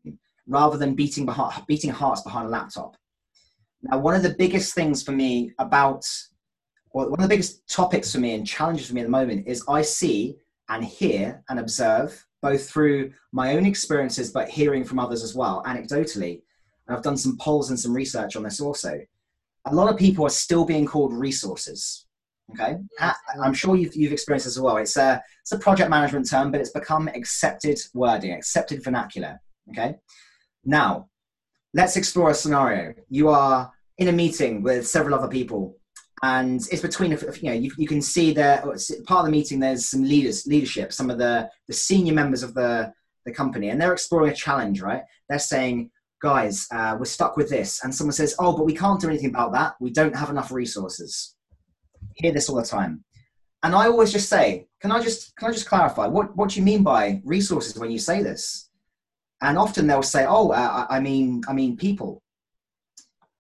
rather 0.48 0.80
than 0.80 0.96
beating, 0.96 1.28
behind, 1.28 1.54
beating 1.68 1.92
hearts 1.92 2.22
behind 2.22 2.48
a 2.48 2.50
laptop. 2.50 2.98
Now, 3.84 4.00
one 4.00 4.16
of 4.16 4.24
the 4.24 4.36
biggest 4.40 4.74
things 4.74 5.04
for 5.04 5.12
me 5.12 5.54
about, 5.60 6.04
well, 6.94 7.12
one 7.12 7.20
of 7.20 7.30
the 7.30 7.36
biggest 7.36 7.68
topics 7.68 8.12
for 8.12 8.18
me 8.18 8.34
and 8.34 8.48
challenges 8.48 8.88
for 8.88 8.96
me 8.96 9.02
at 9.02 9.06
the 9.06 9.12
moment 9.12 9.46
is 9.46 9.64
I 9.68 9.84
see 9.84 10.38
and 10.72 10.84
hear 10.84 11.44
and 11.50 11.60
observe 11.60 12.26
both 12.42 12.68
through 12.68 13.12
my 13.32 13.56
own 13.56 13.66
experiences, 13.66 14.32
but 14.32 14.50
hearing 14.50 14.84
from 14.84 14.98
others 14.98 15.22
as 15.22 15.36
well, 15.36 15.64
anecdotally. 15.68 16.42
And 16.88 16.98
I've 16.98 17.04
done 17.04 17.18
some 17.18 17.38
polls 17.40 17.70
and 17.70 17.80
some 17.80 17.94
research 17.94 18.36
on 18.36 18.44
this 18.44 18.60
also. 18.60 19.00
A 19.66 19.76
lot 19.76 19.92
of 19.92 20.00
people 20.00 20.26
are 20.26 20.30
still 20.30 20.66
being 20.66 20.88
called 20.88 21.14
resources. 21.14 22.08
Okay, 22.52 22.76
I'm 23.42 23.54
sure 23.54 23.76
you've, 23.78 23.96
you've 23.96 24.12
experienced 24.12 24.46
this 24.46 24.58
as 24.58 24.62
well. 24.62 24.78
It's 24.78 24.98
a 24.98 25.22
it's 25.42 25.54
a 25.54 25.60
project 25.60 25.90
management 25.90 26.30
term, 26.30 26.52
but 26.52 26.60
it's 26.60 26.72
become 26.72 27.08
accepted 27.08 27.80
wording, 27.94 28.34
accepted 28.34 28.84
vernacular. 28.84 29.40
Okay, 29.70 29.96
now 30.66 31.08
let's 31.74 31.96
explore 31.96 32.32
a 32.32 32.34
scenario. 32.34 32.94
You 33.08 33.30
are 33.30 33.72
in 34.00 34.10
a 34.10 34.12
meeting 34.12 34.64
with 34.64 34.86
several 34.88 35.16
other 35.16 35.30
people, 35.30 35.78
and 36.24 36.62
it's 36.72 36.82
between 36.82 37.12
you 37.12 37.18
know 37.44 37.54
you, 37.54 37.72
you 37.78 37.88
can 37.88 38.02
see 38.02 38.32
that 38.34 38.64
part 39.06 39.22
of 39.22 39.26
the 39.26 39.32
meeting. 39.32 39.60
There's 39.60 39.88
some 39.88 40.04
leaders, 40.04 40.46
leadership, 40.46 40.94
some 40.94 41.10
of 41.10 41.18
the 41.18 41.50
the 41.68 41.74
senior 41.74 42.14
members 42.14 42.44
of 42.44 42.54
the 42.54 42.94
the 43.26 43.34
company, 43.34 43.70
and 43.70 43.80
they're 43.80 43.94
exploring 43.94 44.32
a 44.32 44.36
challenge. 44.36 44.82
Right? 44.82 45.04
They're 45.30 45.40
saying, 45.40 45.92
guys, 46.22 46.68
uh, 46.72 46.96
we're 47.00 47.06
stuck 47.06 47.38
with 47.38 47.50
this, 47.50 47.84
and 47.84 47.94
someone 47.94 48.14
says, 48.14 48.36
oh, 48.40 48.56
but 48.56 48.66
we 48.66 48.76
can't 48.76 49.00
do 49.00 49.10
anything 49.10 49.30
about 49.30 49.54
that. 49.54 49.76
We 49.80 49.92
don't 49.92 50.16
have 50.16 50.30
enough 50.30 50.52
resources 50.52 51.36
hear 52.16 52.32
this 52.32 52.50
all 52.50 52.56
the 52.56 52.64
time. 52.64 53.04
And 53.64 53.76
I 53.76 53.86
always 53.86 54.12
just 54.12 54.30
say, 54.30 54.68
can 54.80 54.92
I 54.92 55.02
just 55.02 55.36
can 55.36 55.50
I 55.50 55.52
just 55.52 55.68
clarify 55.68 56.08
what 56.08 56.36
what 56.36 56.50
do 56.50 56.60
you 56.60 56.66
mean 56.66 56.84
by 56.84 57.22
resources 57.24 57.78
when 57.78 57.92
you 57.92 58.00
say 58.00 58.24
this? 58.24 58.70
And 59.42 59.58
often 59.58 59.88
they'll 59.88 60.04
say, 60.04 60.26
oh, 60.28 60.52
uh, 60.52 60.88
I 60.90 61.00
mean 61.00 61.44
I 61.48 61.54
mean 61.54 61.78
people. 61.78 62.22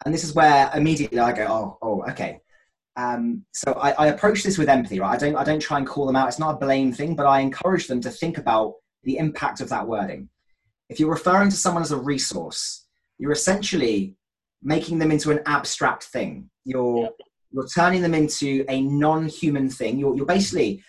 And 0.05 0.13
this 0.13 0.23
is 0.23 0.33
where 0.33 0.71
immediately 0.75 1.19
I 1.19 1.31
go, 1.31 1.45
oh, 1.47 1.77
oh, 1.81 2.11
okay. 2.11 2.41
Um, 2.97 3.45
so 3.53 3.73
I, 3.73 3.91
I 3.91 4.07
approach 4.07 4.43
this 4.43 4.57
with 4.57 4.69
empathy, 4.69 4.99
right? 4.99 5.13
I 5.13 5.17
don't 5.17 5.35
I 5.35 5.43
don't 5.43 5.61
try 5.61 5.77
and 5.77 5.87
call 5.87 6.05
them 6.05 6.15
out. 6.15 6.27
It's 6.27 6.39
not 6.39 6.55
a 6.55 6.57
blame 6.57 6.91
thing, 6.91 7.15
but 7.15 7.25
I 7.25 7.39
encourage 7.39 7.87
them 7.87 8.01
to 8.01 8.09
think 8.09 8.37
about 8.37 8.73
the 9.03 9.17
impact 9.17 9.61
of 9.61 9.69
that 9.69 9.87
wording. 9.87 10.29
If 10.89 10.99
you're 10.99 11.09
referring 11.09 11.49
to 11.49 11.55
someone 11.55 11.83
as 11.83 11.91
a 11.91 11.97
resource, 11.97 12.85
you're 13.17 13.31
essentially 13.31 14.15
making 14.61 14.99
them 14.99 15.11
into 15.11 15.31
an 15.31 15.39
abstract 15.45 16.03
thing. 16.03 16.49
You're 16.65 17.09
you're 17.51 17.67
turning 17.67 18.01
them 18.01 18.13
into 18.13 18.65
a 18.69 18.81
non-human 18.81 19.69
thing. 19.69 19.99
You're, 19.99 20.15
you're 20.15 20.25
basically 20.25 20.83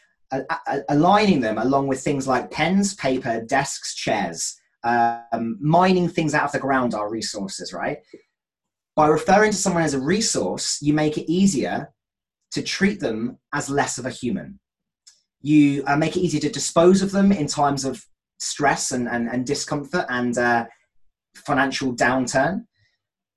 aligning 0.88 1.40
them 1.40 1.59
along 1.59 1.88
with 1.88 2.00
things 2.00 2.26
like 2.26 2.50
pens, 2.50 2.94
paper, 2.94 3.42
desks, 3.42 3.94
chairs. 3.94 4.56
Um, 4.85 5.59
mining 5.61 6.09
things 6.09 6.35
out 6.35 6.47
of 6.47 6.52
the 6.52 6.59
ground 6.59 6.94
are 6.94 7.11
resources, 7.11 7.73
right? 7.73 7.99
By 8.94 9.08
referring 9.08 9.52
to 9.52 9.56
someone 9.56 9.82
as 9.82 9.94
a 9.94 10.00
resource, 10.00 10.78
you 10.82 10.92
make 10.92 11.16
it 11.16 11.30
easier 11.30 11.92
to 12.52 12.62
treat 12.62 13.00
them 13.00 13.38
as 13.54 13.70
less 13.70 13.99
of 13.99 14.06
a 14.06 14.11
human. 14.11 14.61
You 15.40 15.82
uh, 15.87 15.96
make 15.96 16.16
it 16.16 16.20
easier 16.20 16.40
to 16.42 16.50
dispose 16.50 17.02
of 17.02 17.11
them 17.11 17.32
in 17.32 17.46
times 17.46 17.84
of 17.84 18.04
stress 18.38 18.92
and, 18.92 19.08
and, 19.08 19.28
and 19.28 19.46
discomfort 19.46 20.04
and 20.08 20.37
uh, 20.37 20.66
financial 21.34 21.94
downturn. 21.94 22.66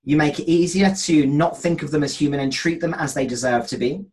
You 0.04 0.18
make 0.18 0.40
it 0.40 0.52
easier 0.52 0.94
to 0.94 1.26
not 1.26 1.58
think 1.58 1.82
of 1.82 1.92
them 1.92 2.04
as 2.04 2.18
human 2.18 2.42
and 2.42 2.52
treat 2.52 2.82
them 2.82 2.94
as 2.94 3.14
they 3.14 3.26
deserve 3.26 3.66
to 3.68 3.78
be. 3.78 4.06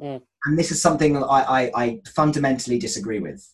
Mm. 0.00 0.20
And 0.44 0.58
this 0.58 0.70
is 0.70 0.80
something 0.80 1.16
I, 1.16 1.22
I, 1.28 1.70
I 1.74 2.00
fundamentally 2.14 2.78
disagree 2.78 3.20
with. 3.20 3.46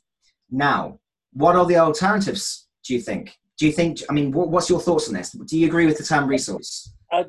Now, 0.51 0.99
what 1.33 1.57
are 1.57 1.67
the 1.67 1.79
alternatives, 1.79 2.69
do 2.85 2.95
you 2.95 3.01
think? 3.01 3.37
Do 3.59 3.67
you 3.67 3.73
think, 3.73 4.01
I 4.11 4.13
mean, 4.13 4.33
what, 4.33 4.49
what's 4.49 4.69
your 4.69 4.81
thoughts 4.81 5.09
on 5.09 5.15
this? 5.15 5.31
Do 5.31 5.59
you 5.59 5.67
agree 5.67 5.87
with 5.87 5.97
the 5.97 6.05
term 6.05 6.29
resource? 6.29 6.93
I, 7.17 7.27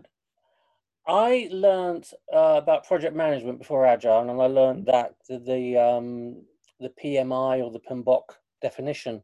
I 1.07 1.49
learned 1.51 2.09
uh, 2.33 2.55
about 2.61 2.85
project 2.85 3.15
management 3.15 3.59
before 3.59 3.85
Agile, 3.85 4.21
and 4.21 4.29
I 4.29 4.47
learned 4.47 4.85
that 4.87 5.15
the, 5.29 5.39
the, 5.39 5.77
um, 5.77 6.43
the 6.79 6.91
PMI 7.03 7.63
or 7.63 7.71
the 7.71 7.79
PMBOK 7.79 8.23
definition, 8.61 9.23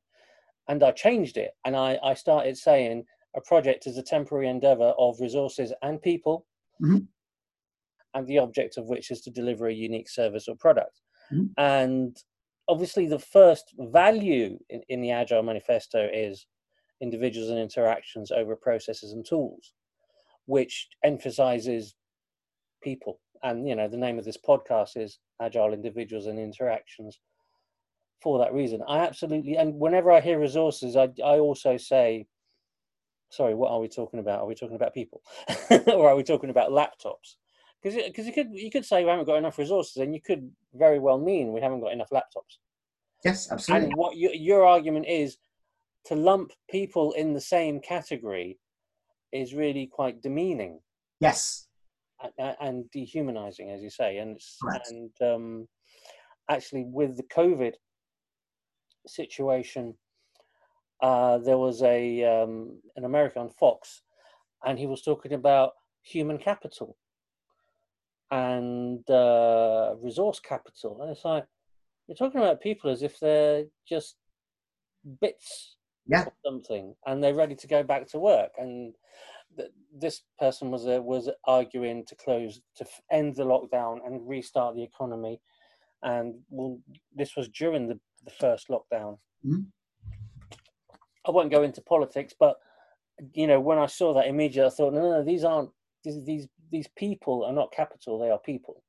and 0.67 0.82
I 0.84 0.91
changed 0.91 1.38
it. 1.38 1.52
And 1.65 1.76
I, 1.76 1.99
I 2.04 2.13
started 2.13 2.58
saying 2.58 3.06
a 3.36 3.41
project 3.41 3.88
is 3.88 3.97
a 3.97 4.04
temporary 4.04 4.47
endeavor 4.47 4.93
of 4.97 5.19
resources 5.19 5.73
and 5.82 6.02
people, 6.02 6.45
mm-hmm. 6.82 6.99
and 8.13 8.28
the 8.28 8.38
object 8.39 8.78
of 8.78 8.86
which 8.86 9.12
is 9.12 9.21
to 9.21 9.32
deliver 9.32 9.67
a 9.67 9.73
unique 9.73 10.10
service 10.10 10.47
or 10.47 10.56
product. 10.56 11.02
Mm-hmm. 11.34 11.47
And 11.58 12.17
obviously, 12.69 13.08
the 13.08 13.19
first 13.19 13.73
value 13.78 14.58
in, 14.69 14.82
in 14.88 15.02
the 15.02 15.12
Agile 15.12 15.43
Manifesto 15.43 16.08
is 16.13 16.45
individuals 17.02 17.49
and 17.49 17.60
interactions 17.60 18.32
over 18.32 18.56
processes 18.56 19.12
and 19.12 19.26
tools, 19.26 19.73
which 20.46 20.88
emphasizes 21.04 21.96
people. 22.82 23.20
And 23.42 23.68
you 23.68 23.76
know, 23.76 23.88
the 23.88 23.98
name 23.98 24.18
of 24.18 24.26
this 24.26 24.38
podcast 24.38 24.96
is 24.96 25.20
Agile 25.42 25.74
Individuals 25.74 26.28
and 26.28 26.40
Interactions. 26.40 27.20
For 28.22 28.40
that 28.40 28.54
reason, 28.54 28.82
I 28.88 29.00
absolutely 29.00 29.58
and 29.58 29.76
whenever 29.76 30.12
I 30.12 30.22
hear 30.22 30.40
resources, 30.40 30.96
I 30.96 31.10
I 31.24 31.40
also 31.40 31.76
say 31.76 32.26
sorry, 33.34 33.56
what 33.56 33.72
are 33.72 33.80
we 33.80 33.90
talking 33.90 34.20
about? 34.20 34.42
Are 34.42 34.46
we 34.46 34.56
talking 34.56 34.76
about 34.76 34.94
people, 34.94 35.22
or 35.88 36.10
are 36.10 36.16
we 36.16 36.24
talking 36.24 36.52
about 36.52 36.70
laptops? 36.70 37.36
Because 37.82 38.02
because 38.02 38.26
you 38.26 38.34
could 38.34 38.50
you 38.54 38.72
could 38.72 38.86
say 38.86 39.04
we 39.04 39.10
haven't 39.10 39.26
got 39.26 39.38
enough 39.38 39.58
resources, 39.58 39.98
and 39.98 40.14
you 40.14 40.22
could 40.22 40.50
very 40.74 41.00
well 41.00 41.18
mean 41.18 41.52
we 41.52 41.62
haven't 41.62 41.82
got 41.82 41.92
enough 41.92 42.10
laptops. 42.12 42.60
Yes, 43.26 43.52
absolutely. 43.52 43.88
And 43.88 43.96
what 43.96 44.16
you, 44.16 44.32
your 44.34 44.66
argument 44.66 45.08
is 45.08 45.38
to 46.06 46.16
lump 46.16 46.52
people 46.70 47.14
in 47.14 47.34
the 47.34 47.42
same 47.42 47.80
category 47.80 48.58
is 49.34 49.54
really 49.54 49.88
quite 49.88 50.22
demeaning. 50.22 50.80
Yes. 51.19 51.67
And, 52.38 52.56
and 52.62 52.91
dehumanizing, 52.91 53.72
as 53.72 53.82
you 53.82 53.89
say, 53.89 54.17
and 54.17 54.39
and 54.89 55.12
um, 55.22 55.67
actually 56.50 56.86
with 56.86 57.17
the 57.17 57.24
COVID 57.24 57.74
situation, 59.08 59.96
uh, 61.02 61.39
there 61.39 61.58
was 61.58 61.82
a 61.84 62.24
um, 62.24 62.80
an 62.96 63.04
American 63.04 63.41
on 63.41 63.50
Fox, 63.50 64.04
and 64.65 64.80
he 64.80 64.88
was 64.88 65.02
talking 65.02 65.34
about 65.34 65.72
human 66.02 66.38
capital 66.38 66.96
and 68.32 69.10
uh, 69.10 69.96
resource 70.02 70.39
capital, 70.39 71.02
and 71.02 71.12
it's 71.12 71.26
like 71.26 71.46
you're 72.08 72.15
talking 72.15 72.39
about 72.39 72.62
people 72.62 72.89
as 72.89 73.04
if 73.04 73.19
they're 73.19 73.65
just 73.88 74.15
bits 75.19 75.76
yeah. 76.08 76.26
something, 76.46 76.96
and 77.06 77.24
they're 77.24 77.36
ready 77.36 77.56
to 77.56 77.68
go 77.68 77.84
back 77.84 78.08
to 78.10 78.20
work. 78.20 78.52
And 78.58 78.96
th- 79.58 79.72
this 79.96 80.22
person 80.39 80.72
was 80.72 80.88
uh, 80.88 81.02
was 81.02 81.30
arguing 81.46 82.06
to 82.06 82.16
close 82.16 82.62
to 82.78 82.86
end 83.12 83.36
the 83.36 83.44
lockdown 83.44 84.06
and 84.06 84.28
restart 84.28 84.76
the 84.76 84.84
economy, 84.84 85.39
and 86.02 86.36
well, 86.50 86.80
this 87.16 87.36
was 87.36 87.50
during 87.50 87.88
the 87.88 88.00
the 88.26 88.32
first 88.32 88.70
lockdown. 88.70 89.18
Mm-hmm 89.46 89.62
I 91.26 91.32
won't 91.32 91.52
go 91.52 91.63
into 91.63 91.82
politics, 91.82 92.34
but 92.38 92.58
you 93.34 93.48
know, 93.48 93.60
when 93.60 93.78
I 93.78 93.86
saw 93.86 94.13
that 94.13 94.28
immediately, 94.28 94.68
I 94.68 94.70
thought, 94.70 94.94
no, 94.94 95.02
no, 95.02 95.12
no 95.12 95.24
these 95.24 95.44
aren't 95.44 95.70
these 96.04 96.24
these 96.26 96.48
these 96.72 96.88
people 96.98 97.46
are 97.46 97.54
not 97.54 97.72
capital; 97.72 98.20
they 98.20 98.30
are 98.30 98.39
people. 98.39 98.84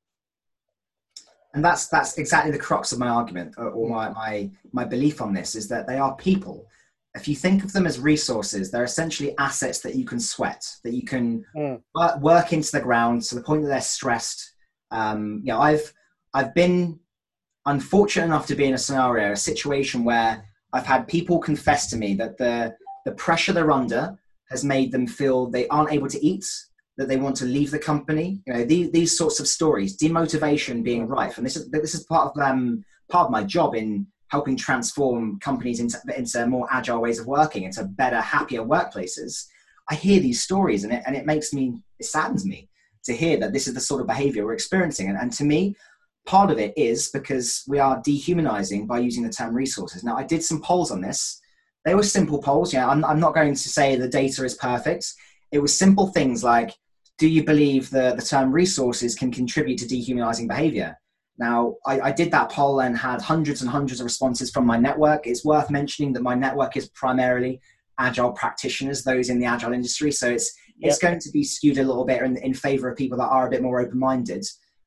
And 1.53 1.64
that's 1.64 1.87
that's 1.87 2.18
exactly 2.18 2.50
the 2.50 2.59
crux 2.59 2.92
of 2.92 2.98
my 2.98 3.09
argument, 3.09 3.55
or, 3.57 3.68
or 3.68 3.88
my 3.88 4.09
my 4.11 4.50
my 4.72 4.85
belief 4.85 5.22
on 5.22 5.33
this 5.33 5.55
is 5.55 5.68
that 5.68 5.87
they 5.87 5.98
are 5.98 6.16
people. 6.16 6.66
If 7.14 7.29
you 7.29 7.37
think 7.37 7.62
of 7.62 7.72
them 7.72 7.87
as 7.87 8.00
resources, 8.00 8.70
they're 8.70 8.85
essentially 8.85 9.37
assets 9.38 9.81
that 9.81 9.94
you 9.94 10.05
can 10.05 10.18
sweat, 10.18 10.66
that 10.83 10.94
you 10.94 11.05
can 11.05 11.44
mm. 11.57 11.81
work, 11.94 12.20
work 12.20 12.53
into 12.53 12.72
the 12.72 12.81
ground 12.81 13.22
to 13.22 13.37
the 13.37 13.42
point 13.42 13.62
that 13.62 13.68
they're 13.68 13.81
stressed. 13.81 14.53
Um, 14.90 15.40
you 15.44 15.53
know, 15.53 15.61
I've 15.61 15.92
I've 16.35 16.55
been 16.55 16.98
unfortunate 17.66 18.27
enough 18.27 18.46
to 18.48 18.57
be 18.57 18.64
in 18.64 18.74
a 18.74 18.79
scenario, 18.79 19.33
a 19.33 19.37
situation 19.37 20.05
where 20.05 20.44
I've 20.72 20.87
had 20.87 21.07
people 21.07 21.38
confess 21.38 21.88
to 21.90 21.96
me 21.96 22.14
that 22.14 22.37
the 22.37 22.74
the 23.05 23.12
pressure 23.12 23.53
they're 23.53 23.70
under 23.70 24.18
has 24.50 24.64
made 24.64 24.90
them 24.92 25.07
feel 25.07 25.46
they 25.46 25.68
aren't 25.68 25.92
able 25.92 26.09
to 26.09 26.24
eat, 26.24 26.46
that 26.96 27.09
they 27.09 27.16
want 27.16 27.37
to 27.37 27.44
leave 27.44 27.70
the 27.70 27.79
company. 27.79 28.42
You 28.46 28.53
know, 28.53 28.64
these, 28.64 28.90
these 28.90 29.16
sorts 29.16 29.40
of 29.40 29.48
stories, 29.48 29.96
demotivation 29.96 30.83
being 30.83 31.07
rife, 31.07 31.38
and 31.38 31.46
this 31.46 31.57
is 31.57 31.70
this 31.70 31.94
is 31.94 32.05
part 32.05 32.33
of 32.37 32.42
um, 32.42 32.85
part 33.09 33.27
of 33.27 33.33
my 33.33 33.44
job 33.44 33.74
in 33.74 34.07
helping 34.28 34.56
transform 34.56 35.38
companies 35.40 35.80
into 35.80 35.98
into 36.16 36.46
more 36.46 36.66
agile 36.70 37.00
ways 37.00 37.18
of 37.18 37.26
working, 37.26 37.64
into 37.64 37.84
better, 37.84 38.20
happier 38.20 38.62
workplaces. 38.62 39.46
I 39.88 39.94
hear 39.94 40.20
these 40.20 40.42
stories, 40.42 40.84
and 40.84 40.92
it 40.92 41.02
and 41.06 41.16
it 41.16 41.26
makes 41.26 41.52
me 41.52 41.82
it 41.98 42.06
saddens 42.06 42.44
me 42.44 42.68
to 43.04 43.14
hear 43.14 43.38
that 43.38 43.52
this 43.52 43.68
is 43.68 43.74
the 43.74 43.80
sort 43.80 44.00
of 44.00 44.06
behavior 44.06 44.44
we're 44.44 44.54
experiencing. 44.54 45.08
And, 45.08 45.18
and 45.18 45.32
to 45.34 45.44
me, 45.44 45.76
part 46.26 46.50
of 46.50 46.58
it 46.58 46.72
is 46.76 47.10
because 47.10 47.62
we 47.68 47.78
are 47.78 48.00
dehumanizing 48.02 48.87
by 48.87 48.98
using 48.98 49.22
the 49.22 49.30
term 49.30 49.54
resources. 49.54 50.02
Now, 50.02 50.16
I 50.16 50.24
did 50.24 50.42
some 50.42 50.62
polls 50.62 50.90
on 50.90 51.00
this. 51.00 51.40
They 51.84 51.94
were 51.94 52.02
simple 52.02 52.40
polls. 52.40 52.72
Yeah, 52.72 52.88
I'm, 52.88 53.04
I'm 53.04 53.20
not 53.20 53.34
going 53.34 53.54
to 53.54 53.68
say 53.68 53.96
the 53.96 54.08
data 54.08 54.44
is 54.44 54.54
perfect. 54.54 55.12
It 55.52 55.58
was 55.58 55.78
simple 55.78 56.08
things 56.08 56.42
like, 56.42 56.74
do 57.18 57.28
you 57.28 57.44
believe 57.44 57.90
the, 57.90 58.14
the 58.16 58.22
term 58.22 58.52
resources 58.52 59.14
can 59.14 59.30
contribute 59.30 59.78
to 59.78 59.87
dehumanizing 59.87 60.48
behavior? 60.48 60.98
Now, 61.38 61.77
I, 61.85 62.01
I, 62.01 62.12
did 62.12 62.31
that 62.31 62.51
poll 62.51 62.81
and 62.81 62.97
had 62.97 63.20
hundreds 63.20 63.61
and 63.61 63.68
hundreds 63.68 64.01
of 64.01 64.05
responses 64.05 64.51
from 64.51 64.66
my 64.66 64.79
network. 64.79 65.27
It's 65.27 65.44
worth 65.44 65.68
mentioning 65.68 66.12
that 66.12 66.23
my 66.23 66.35
network 66.35 66.77
is 66.77 66.88
primarily 66.90 67.61
agile 67.99 68.33
practitioners, 68.33 69.03
those 69.03 69.31
in 69.31 69.40
the 69.40 69.47
agile 69.47 69.73
industry. 69.73 70.12
So 70.12 70.31
it's 70.31 70.55
yep. 70.79 70.90
it's 70.90 70.99
going 70.99 71.18
to 71.18 71.31
be 71.31 71.42
skewed 71.42 71.79
a 71.79 71.83
little 71.83 72.05
bit 72.05 72.23
in, 72.23 72.37
in 72.37 72.55
favor 72.55 72.88
of 72.88 72.97
people 72.97 73.18
that 73.18 73.29
are 73.29 73.49
a 73.49 73.51
bit 73.51 73.62
more 73.62 73.81
open 73.81 73.99
minded. 73.99 74.44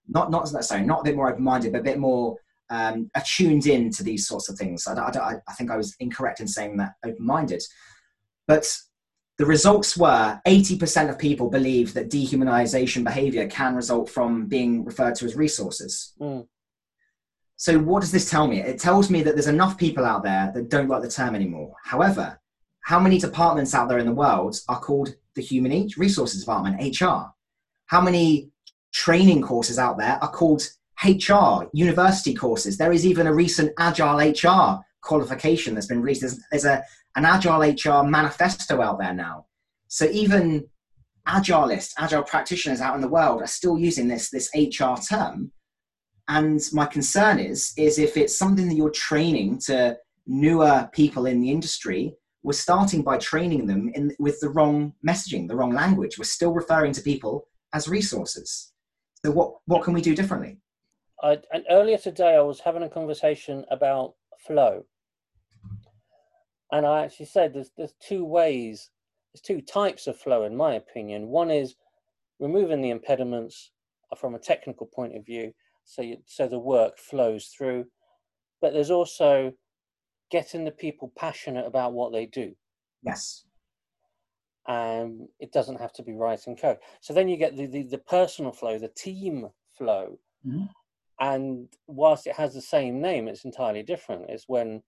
Not 0.08 0.32
not 0.32 0.48
sorry, 0.48 0.84
not 0.84 1.02
a 1.02 1.04
bit 1.04 1.16
more 1.16 1.30
open 1.30 1.44
minded, 1.44 1.74
but 1.74 1.82
a 1.82 1.84
bit 1.84 2.00
more 2.00 2.38
um, 2.70 3.10
attuned 3.16 3.68
in 3.68 3.92
to 3.92 4.04
these 4.04 4.28
sorts 4.28 4.48
of 4.48 4.58
things. 4.58 4.88
I, 4.88 4.94
I, 4.94 5.36
I 5.48 5.54
think 5.54 5.70
I 5.70 5.78
was 5.78 5.96
incorrect 6.00 6.40
in 6.40 6.48
saying 6.48 6.78
that 6.78 6.94
open 7.06 7.26
minded, 7.26 7.64
but 8.48 8.66
the 9.38 9.45
results 9.45 9.95
were 9.95 10.41
80% 10.47 11.10
of 11.10 11.19
people 11.19 11.50
believe 11.50 11.93
that 11.93 12.10
dehumanization 12.10 13.04
behavior 13.04 13.47
can 13.47 13.76
result 13.76 14.10
from 14.10 14.47
being 14.47 14.84
referred 14.84 15.15
to 15.15 15.26
as 15.26 15.36
resources. 15.36 16.13
Mm. 16.19 16.47
So, 17.56 17.80
what 17.80 18.02
does 18.02 18.12
this 18.12 18.30
tell 18.30 18.47
me? 18.47 18.60
It 18.60 18.80
tells 18.80 19.10
me 19.10 19.23
that 19.23 19.36
there's 19.36 19.47
enough 19.47 19.78
people 19.78 20.06
out 20.06 20.23
there 20.23 20.52
that 20.54 20.69
don't 20.69 20.88
like 20.88 21.02
the 21.02 21.10
term 21.10 21.36
anymore. 21.36 21.73
However, 21.84 22.39
how 22.82 23.00
many 23.00 23.19
departments 23.19 23.73
out 23.73 23.89
there 23.89 23.97
in 24.00 24.06
the 24.06 24.12
world 24.12 24.60
are 24.69 24.80
called 24.80 25.15
the 25.36 25.41
Human 25.41 25.89
Resources 25.97 26.41
Department, 26.41 27.02
HR? 27.02 27.32
How 27.88 28.02
many 28.02 28.50
training 28.93 29.41
courses 29.41 29.78
out 29.78 29.97
there 29.97 30.17
are 30.21 30.32
called 30.32 30.67
HR, 31.04 31.67
university 31.73 32.34
courses? 32.34 32.78
There 32.78 32.93
is 32.93 33.06
even 33.06 33.28
a 33.28 33.34
recent 33.34 33.71
Agile 33.78 34.17
HR 34.17 34.84
qualification 35.08 35.74
that's 35.74 35.88
been 35.88 36.02
released. 36.02 36.22
There's, 36.22 36.39
there's 36.52 36.65
a, 36.65 36.84
an 37.15 37.26
agile 37.26 37.62
HR 37.62 38.08
manifesto 38.08 38.82
out 38.82 39.00
there 39.00 39.13
now. 39.13 39.46
So 39.88 40.06
even 40.06 40.67
agilists, 41.28 41.93
agile 41.98 42.24
practitioners 42.24 42.82
out 42.82 42.96
in 42.96 43.02
the 43.02 43.08
world 43.08 43.41
are 43.41 43.48
still 43.48 43.78
using 43.78 44.08
this, 44.08 44.30
this 44.30 44.50
HR 44.56 44.96
term. 45.02 45.52
And 46.28 46.62
my 46.74 46.86
concern 46.86 47.39
is, 47.39 47.74
is 47.78 48.00
if 48.00 48.17
it's 48.17 48.38
something 48.38 48.67
that 48.67 48.76
you're 48.76 48.89
training 48.89 49.60
to 49.65 49.98
newer 50.26 50.89
people 50.91 51.26
in 51.26 51.41
the 51.41 51.50
industry, 51.50 52.13
we're 52.43 52.54
starting 52.54 53.02
by 53.02 53.17
training 53.17 53.65
them 53.65 53.91
in, 53.96 54.15
with 54.20 54.39
the 54.41 54.50
wrong 54.50 54.93
messaging, 55.08 55.48
the 55.48 55.56
wrong 55.56 55.74
language. 55.74 56.17
We're 56.17 56.26
still 56.26 56.54
referring 56.54 56.91
to 56.93 57.02
people 57.02 57.48
as 57.74 57.88
resources. 57.88 58.74
So 59.26 59.32
what, 59.32 59.56
what 59.65 59.84
can 59.84 59.93
we 59.93 60.02
do 60.02 60.15
differently? 60.15 60.58
I, 61.24 61.39
and 61.52 61.65
earlier 61.70 61.98
today, 61.98 62.36
I 62.36 62.41
was 62.41 62.60
having 62.60 62.84
a 62.84 62.89
conversation 62.89 63.65
about 63.72 64.13
flow 64.46 64.86
and 66.72 66.86
I 66.86 67.04
actually 67.04 67.28
said 67.28 67.54
there's 67.54 67.72
there's 67.78 67.94
two 68.00 68.24
ways, 68.26 68.90
there's 69.34 69.42
two 69.42 69.62
types 69.62 70.08
of 70.08 70.18
flow 70.18 70.44
in 70.44 70.56
my 70.56 70.74
opinion. 70.76 71.28
One 71.28 71.52
is 71.52 71.76
removing 72.40 72.82
the 72.82 72.90
impediments 72.90 73.72
from 74.18 74.36
a 74.36 74.40
technical 74.40 74.88
point 74.88 75.16
of 75.16 75.26
view, 75.26 75.54
so 75.84 76.02
you, 76.02 76.18
so 76.26 76.48
the 76.48 76.60
work 76.60 76.98
flows 76.98 77.48
through. 77.48 77.86
But 78.62 78.74
there's 78.74 78.92
also 78.92 79.54
getting 80.32 80.66
the 80.66 80.72
people 80.72 81.12
passionate 81.18 81.66
about 81.66 81.94
what 81.94 82.12
they 82.12 82.26
do. 82.26 82.54
Yes. 83.04 83.46
And 84.68 85.30
it 85.40 85.54
doesn't 85.54 85.80
have 85.80 85.94
to 85.94 86.04
be 86.04 86.14
writing 86.14 86.58
code. 86.58 86.78
So 87.00 87.14
then 87.14 87.30
you 87.30 87.38
get 87.38 87.56
the, 87.56 87.68
the, 87.68 87.84
the 87.84 87.98
personal 88.00 88.52
flow, 88.52 88.78
the 88.78 88.90
team 88.90 89.48
flow. 89.78 90.20
Mm-hmm. 90.46 90.66
And 91.20 91.70
whilst 91.88 92.28
it 92.28 92.36
has 92.36 92.54
the 92.54 92.62
same 92.62 93.00
name, 93.02 93.28
it's 93.28 93.46
entirely 93.46 93.84
different. 93.84 94.30
It's 94.30 94.46
when 94.48 94.84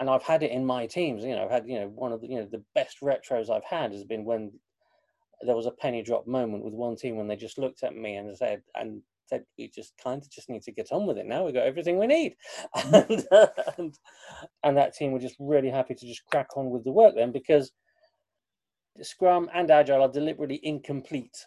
and 0.00 0.08
I've 0.08 0.22
had 0.22 0.42
it 0.42 0.50
in 0.50 0.64
my 0.64 0.86
teams. 0.86 1.24
You 1.24 1.36
know, 1.36 1.44
I've 1.44 1.50
had 1.50 1.66
you 1.66 1.80
know 1.80 1.88
one 1.88 2.12
of 2.12 2.20
the 2.20 2.28
you 2.28 2.38
know 2.38 2.48
the 2.50 2.62
best 2.74 3.00
retros 3.00 3.50
I've 3.50 3.64
had 3.64 3.92
has 3.92 4.04
been 4.04 4.24
when 4.24 4.52
there 5.42 5.56
was 5.56 5.66
a 5.66 5.72
penny 5.72 6.02
drop 6.02 6.26
moment 6.26 6.64
with 6.64 6.74
one 6.74 6.96
team 6.96 7.16
when 7.16 7.28
they 7.28 7.36
just 7.36 7.58
looked 7.58 7.82
at 7.82 7.96
me 7.96 8.16
and 8.16 8.36
said 8.36 8.62
and 8.76 9.02
said 9.26 9.44
we 9.58 9.68
just 9.68 9.94
kind 10.02 10.22
of 10.22 10.30
just 10.30 10.48
need 10.48 10.62
to 10.62 10.72
get 10.72 10.92
on 10.92 11.06
with 11.06 11.18
it 11.18 11.26
now. 11.26 11.44
We 11.44 11.52
got 11.52 11.66
everything 11.66 11.98
we 11.98 12.06
need, 12.06 12.36
mm-hmm. 12.76 12.94
and, 13.34 13.54
and, 13.78 13.98
and 14.62 14.76
that 14.76 14.94
team 14.94 15.12
were 15.12 15.18
just 15.18 15.36
really 15.38 15.70
happy 15.70 15.94
to 15.94 16.06
just 16.06 16.24
crack 16.26 16.56
on 16.56 16.70
with 16.70 16.84
the 16.84 16.92
work 16.92 17.14
then 17.14 17.32
because 17.32 17.72
Scrum 19.00 19.48
and 19.54 19.70
Agile 19.70 20.02
are 20.02 20.12
deliberately 20.12 20.60
incomplete, 20.62 21.46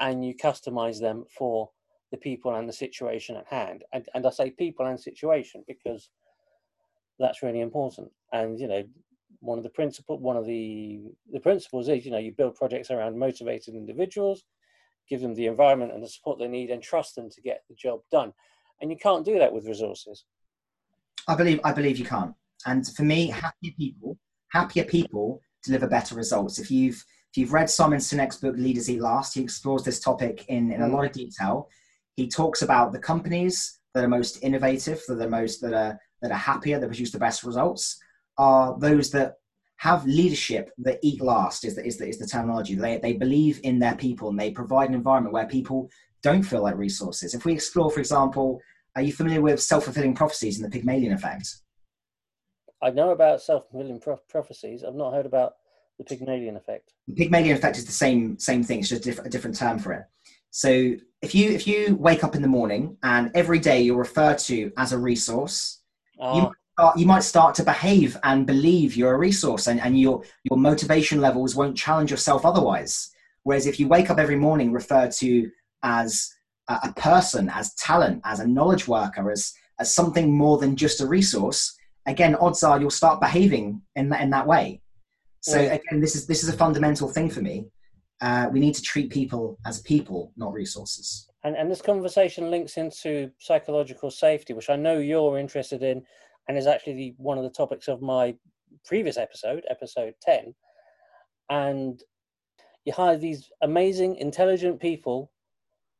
and 0.00 0.24
you 0.24 0.34
customize 0.34 1.00
them 1.00 1.24
for 1.30 1.70
the 2.10 2.16
people 2.16 2.54
and 2.54 2.68
the 2.68 2.72
situation 2.72 3.36
at 3.36 3.46
hand. 3.46 3.84
And, 3.92 4.08
and 4.14 4.26
I 4.26 4.30
say 4.30 4.50
people 4.50 4.86
and 4.86 4.98
situation 4.98 5.64
because 5.66 6.10
that's 7.18 7.42
really 7.42 7.60
important. 7.60 8.10
And 8.32 8.58
you 8.58 8.68
know, 8.68 8.84
one 9.40 9.58
of 9.58 9.64
the 9.64 9.70
principle, 9.70 10.18
one 10.18 10.36
of 10.36 10.46
the 10.46 11.00
the 11.32 11.40
principles 11.40 11.88
is 11.88 12.04
you 12.04 12.10
know 12.10 12.18
you 12.18 12.32
build 12.32 12.54
projects 12.54 12.90
around 12.90 13.18
motivated 13.18 13.74
individuals, 13.74 14.44
give 15.08 15.20
them 15.20 15.34
the 15.34 15.46
environment 15.46 15.92
and 15.92 16.02
the 16.02 16.08
support 16.08 16.38
they 16.38 16.48
need, 16.48 16.70
and 16.70 16.82
trust 16.82 17.14
them 17.14 17.30
to 17.30 17.40
get 17.40 17.62
the 17.68 17.74
job 17.74 18.00
done. 18.10 18.32
And 18.80 18.90
you 18.90 18.96
can't 18.96 19.24
do 19.24 19.38
that 19.38 19.52
with 19.52 19.66
resources. 19.66 20.24
I 21.28 21.34
believe 21.34 21.60
I 21.64 21.72
believe 21.72 21.98
you 21.98 22.04
can't. 22.04 22.34
And 22.66 22.86
for 22.86 23.02
me, 23.02 23.28
happier 23.28 23.72
people, 23.76 24.18
happier 24.52 24.84
people 24.84 25.40
deliver 25.64 25.86
better 25.86 26.14
results. 26.14 26.58
If 26.58 26.70
you've 26.70 27.04
if 27.32 27.40
you've 27.40 27.52
read 27.52 27.68
Simon 27.68 27.98
Sinek's 27.98 28.36
book 28.36 28.56
Leaders 28.56 28.88
Eat 28.88 29.00
Last, 29.00 29.34
he 29.34 29.42
explores 29.42 29.82
this 29.82 30.00
topic 30.00 30.46
in, 30.48 30.72
in 30.72 30.82
a 30.82 30.86
mm. 30.86 30.92
lot 30.92 31.04
of 31.04 31.12
detail. 31.12 31.68
He 32.16 32.28
talks 32.28 32.62
about 32.62 32.92
the 32.92 32.98
companies 32.98 33.80
that 33.92 34.04
are 34.04 34.08
most 34.08 34.42
innovative, 34.42 35.02
that 35.08 35.20
are 35.20 35.28
most 35.28 35.60
that 35.60 35.74
are 35.74 36.00
that 36.22 36.30
are 36.30 36.34
happier, 36.34 36.78
that 36.78 36.86
produce 36.86 37.10
the 37.10 37.18
best 37.18 37.44
results, 37.44 37.98
are 38.38 38.78
those 38.78 39.10
that 39.10 39.34
have 39.78 40.06
leadership 40.06 40.70
that 40.78 40.98
eat 41.02 41.20
last 41.20 41.64
is 41.64 41.76
the, 41.76 41.84
is 41.84 41.98
the, 41.98 42.08
is 42.08 42.18
the 42.18 42.26
terminology. 42.26 42.74
They, 42.74 42.96
they 42.98 43.12
believe 43.12 43.60
in 43.62 43.78
their 43.78 43.94
people 43.94 44.30
and 44.30 44.38
they 44.38 44.50
provide 44.50 44.88
an 44.88 44.94
environment 44.94 45.34
where 45.34 45.46
people 45.46 45.90
don't 46.22 46.42
feel 46.42 46.62
like 46.62 46.76
resources. 46.76 47.34
If 47.34 47.44
we 47.44 47.52
explore, 47.52 47.90
for 47.90 48.00
example, 48.00 48.60
are 48.94 49.02
you 49.02 49.12
familiar 49.12 49.42
with 49.42 49.60
self-fulfilling 49.60 50.14
prophecies 50.14 50.58
and 50.58 50.64
the 50.64 50.70
Pygmalion 50.74 51.12
effect? 51.12 51.56
I 52.82 52.90
know 52.90 53.10
about 53.10 53.42
self-fulfilling 53.42 54.00
prophecies. 54.28 54.82
I've 54.82 54.94
not 54.94 55.12
heard 55.12 55.26
about 55.26 55.56
the 55.98 56.04
Pygmalion 56.04 56.56
effect. 56.56 56.94
The 57.08 57.14
Pygmalion 57.14 57.56
effect 57.56 57.78
is 57.78 57.84
the 57.84 57.92
same 57.92 58.38
same 58.38 58.62
thing. 58.62 58.80
It's 58.80 58.88
just 58.88 59.02
a 59.02 59.04
different, 59.04 59.28
a 59.28 59.30
different 59.30 59.56
term 59.56 59.78
for 59.78 59.92
it. 59.92 60.04
So 60.50 60.94
if 61.22 61.34
you 61.34 61.50
if 61.50 61.66
you 61.66 61.96
wake 61.96 62.24
up 62.24 62.34
in 62.34 62.42
the 62.42 62.48
morning 62.48 62.96
and 63.02 63.30
every 63.34 63.58
day 63.58 63.82
you're 63.82 63.96
referred 63.96 64.38
to 64.38 64.72
as 64.76 64.92
a 64.92 64.98
resource, 64.98 65.75
you, 66.18 66.24
ah. 66.24 66.40
might 66.40 66.52
start, 66.72 66.98
you 66.98 67.06
might 67.06 67.22
start 67.22 67.54
to 67.56 67.62
behave 67.62 68.16
and 68.22 68.46
believe 68.46 68.96
you're 68.96 69.14
a 69.14 69.18
resource 69.18 69.66
and, 69.66 69.80
and 69.80 69.98
your, 69.98 70.22
your 70.44 70.58
motivation 70.58 71.20
levels 71.20 71.54
won't 71.54 71.76
challenge 71.76 72.10
yourself 72.10 72.44
otherwise. 72.44 73.10
Whereas 73.42 73.66
if 73.66 73.78
you 73.78 73.88
wake 73.88 74.10
up 74.10 74.18
every 74.18 74.36
morning 74.36 74.72
referred 74.72 75.12
to 75.12 75.50
as 75.82 76.32
a, 76.68 76.78
a 76.84 76.92
person, 76.96 77.48
as 77.48 77.74
talent, 77.74 78.22
as 78.24 78.40
a 78.40 78.46
knowledge 78.46 78.88
worker, 78.88 79.30
as, 79.30 79.52
as 79.78 79.94
something 79.94 80.32
more 80.32 80.58
than 80.58 80.74
just 80.76 81.00
a 81.00 81.06
resource, 81.06 81.76
again, 82.06 82.34
odds 82.36 82.62
are 82.62 82.80
you'll 82.80 82.90
start 82.90 83.20
behaving 83.20 83.82
in 83.94 84.08
that, 84.08 84.22
in 84.22 84.30
that 84.30 84.46
way. 84.46 84.80
So 85.40 85.60
again, 85.60 86.00
this 86.00 86.16
is, 86.16 86.26
this 86.26 86.42
is 86.42 86.48
a 86.48 86.52
fundamental 86.52 87.08
thing 87.08 87.30
for 87.30 87.40
me. 87.40 87.66
Uh, 88.20 88.48
we 88.50 88.58
need 88.58 88.74
to 88.74 88.82
treat 88.82 89.10
people 89.10 89.58
as 89.64 89.80
people, 89.82 90.32
not 90.36 90.52
resources. 90.52 91.28
And, 91.44 91.56
and 91.56 91.70
this 91.70 91.82
conversation 91.82 92.50
links 92.50 92.76
into 92.76 93.30
psychological 93.38 94.10
safety, 94.10 94.52
which 94.52 94.70
I 94.70 94.76
know 94.76 94.98
you're 94.98 95.38
interested 95.38 95.82
in, 95.82 96.02
and 96.48 96.56
is 96.56 96.66
actually 96.66 96.94
the, 96.94 97.14
one 97.18 97.38
of 97.38 97.44
the 97.44 97.50
topics 97.50 97.88
of 97.88 98.02
my 98.02 98.34
previous 98.84 99.16
episode, 99.16 99.64
episode 99.68 100.14
10. 100.22 100.54
And 101.50 102.02
you 102.84 102.92
hire 102.92 103.16
these 103.16 103.50
amazing, 103.62 104.16
intelligent 104.16 104.80
people 104.80 105.30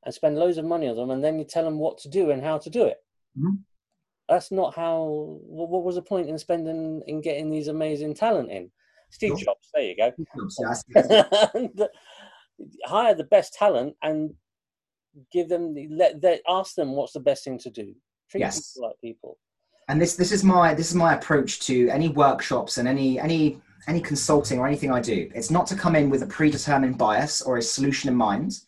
and 0.05 0.15
spend 0.15 0.39
loads 0.39 0.57
of 0.57 0.65
money 0.65 0.89
on 0.89 0.97
them, 0.97 1.11
and 1.11 1.23
then 1.23 1.39
you 1.39 1.45
tell 1.45 1.65
them 1.65 1.79
what 1.79 1.99
to 1.99 2.09
do 2.09 2.31
and 2.31 2.43
how 2.43 2.59
to 2.59 2.71
do 2.71 2.85
it. 2.85 2.99
Mm-hmm. 3.39 3.57
That's 4.29 4.51
not 4.51 4.75
how. 4.75 5.39
What 5.43 5.85
was 5.85 5.97
the 5.97 6.03
point 6.03 6.29
in 6.29 6.39
spending 6.39 7.03
in 7.07 7.21
getting 7.21 7.51
these 7.51 7.69
amazing 7.69 8.15
talent 8.15 8.51
in? 8.51 8.71
Steve 9.11 9.39
Jobs. 9.39 9.69
There 9.73 9.83
you 9.83 9.97
go. 9.97 10.13
hire 12.85 13.15
the 13.15 13.25
best 13.25 13.55
talent 13.55 13.95
and 14.03 14.33
give 15.33 15.49
them 15.49 15.75
let 15.91 16.21
they 16.21 16.41
ask 16.49 16.75
them 16.75 16.93
what's 16.93 17.13
the 17.13 17.21
best 17.21 17.45
thing 17.45 17.59
to 17.59 17.71
do. 17.71 17.95
Treat 18.31 18.41
yes. 18.41 18.73
people 18.73 18.89
like 18.89 19.01
people. 19.01 19.39
And 19.89 20.01
this 20.01 20.17
this 20.17 20.33
is 20.33 20.45
my 20.45 20.75
this 20.75 20.89
is 20.89 20.95
my 20.95 21.15
approach 21.15 21.61
to 21.61 21.89
any 21.91 22.09
workshops 22.09 22.79
and 22.79 22.89
any 22.89 23.19
any 23.19 23.61
any 23.89 24.01
consulting 24.01 24.59
or 24.59 24.67
anything 24.67 24.91
i 24.91 25.01
do. 25.01 25.31
It's 25.35 25.51
not 25.51 25.67
to 25.69 25.77
come 25.77 25.95
in 25.95 26.11
with 26.11 26.23
a 26.23 26.27
predetermined 26.27 26.99
bias 26.99 27.43
or 27.43 27.57
a 27.57 27.63
solution 27.63 28.09
in 28.09 28.17
mind. 28.17 28.59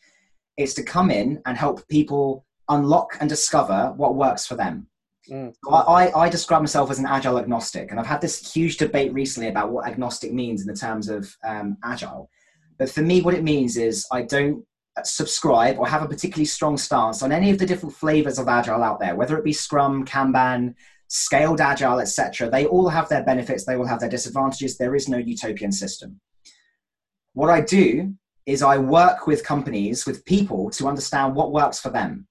It's 0.56 0.74
to 0.74 0.82
come 0.82 1.10
in 1.10 1.40
and 1.46 1.56
help 1.56 1.86
people 1.88 2.44
unlock 2.68 3.16
and 3.20 3.28
discover 3.28 3.92
what 3.96 4.14
works 4.14 4.46
for 4.46 4.54
them. 4.54 4.86
Mm. 5.30 5.54
I, 5.70 6.10
I 6.12 6.28
describe 6.28 6.62
myself 6.62 6.90
as 6.90 6.98
an 6.98 7.04
agile 7.04 7.38
agnostic 7.38 7.90
and 7.90 8.00
i've 8.00 8.06
had 8.06 8.22
this 8.22 8.50
huge 8.50 8.78
debate 8.78 9.12
recently 9.12 9.50
about 9.50 9.70
what 9.70 9.86
agnostic 9.86 10.32
means 10.32 10.62
in 10.62 10.66
the 10.66 10.74
terms 10.74 11.10
of 11.10 11.36
um, 11.44 11.76
agile. 11.84 12.30
But 12.78 12.88
for 12.90 13.02
me, 13.02 13.20
what 13.20 13.34
it 13.34 13.42
means 13.42 13.76
is 13.76 14.06
I 14.12 14.22
don't 14.22 14.64
subscribe 15.06 15.78
or 15.78 15.86
have 15.86 16.02
a 16.02 16.08
particularly 16.08 16.44
strong 16.44 16.76
stance 16.76 17.22
on 17.22 17.32
any 17.32 17.50
of 17.50 17.58
the 17.58 17.66
different 17.66 17.94
flavors 17.94 18.38
of 18.38 18.48
agile 18.48 18.82
out 18.82 19.00
there, 19.00 19.16
whether 19.16 19.36
it 19.38 19.44
be 19.44 19.52
Scrum, 19.52 20.04
Kanban, 20.04 20.74
scaled 21.08 21.60
agile, 21.60 22.00
etc. 22.00 22.50
They 22.50 22.66
all 22.66 22.88
have 22.88 23.08
their 23.08 23.24
benefits, 23.24 23.64
they 23.64 23.76
all 23.76 23.86
have 23.86 24.00
their 24.00 24.08
disadvantages. 24.08 24.76
There 24.76 24.94
is 24.94 25.08
no 25.08 25.18
utopian 25.18 25.72
system. 25.72 26.20
What 27.32 27.50
I 27.50 27.60
do 27.60 28.14
is 28.46 28.62
I 28.62 28.78
work 28.78 29.26
with 29.26 29.44
companies, 29.44 30.06
with 30.06 30.24
people 30.24 30.70
to 30.70 30.88
understand 30.88 31.34
what 31.34 31.52
works 31.52 31.78
for 31.78 31.90
them. 31.90 32.26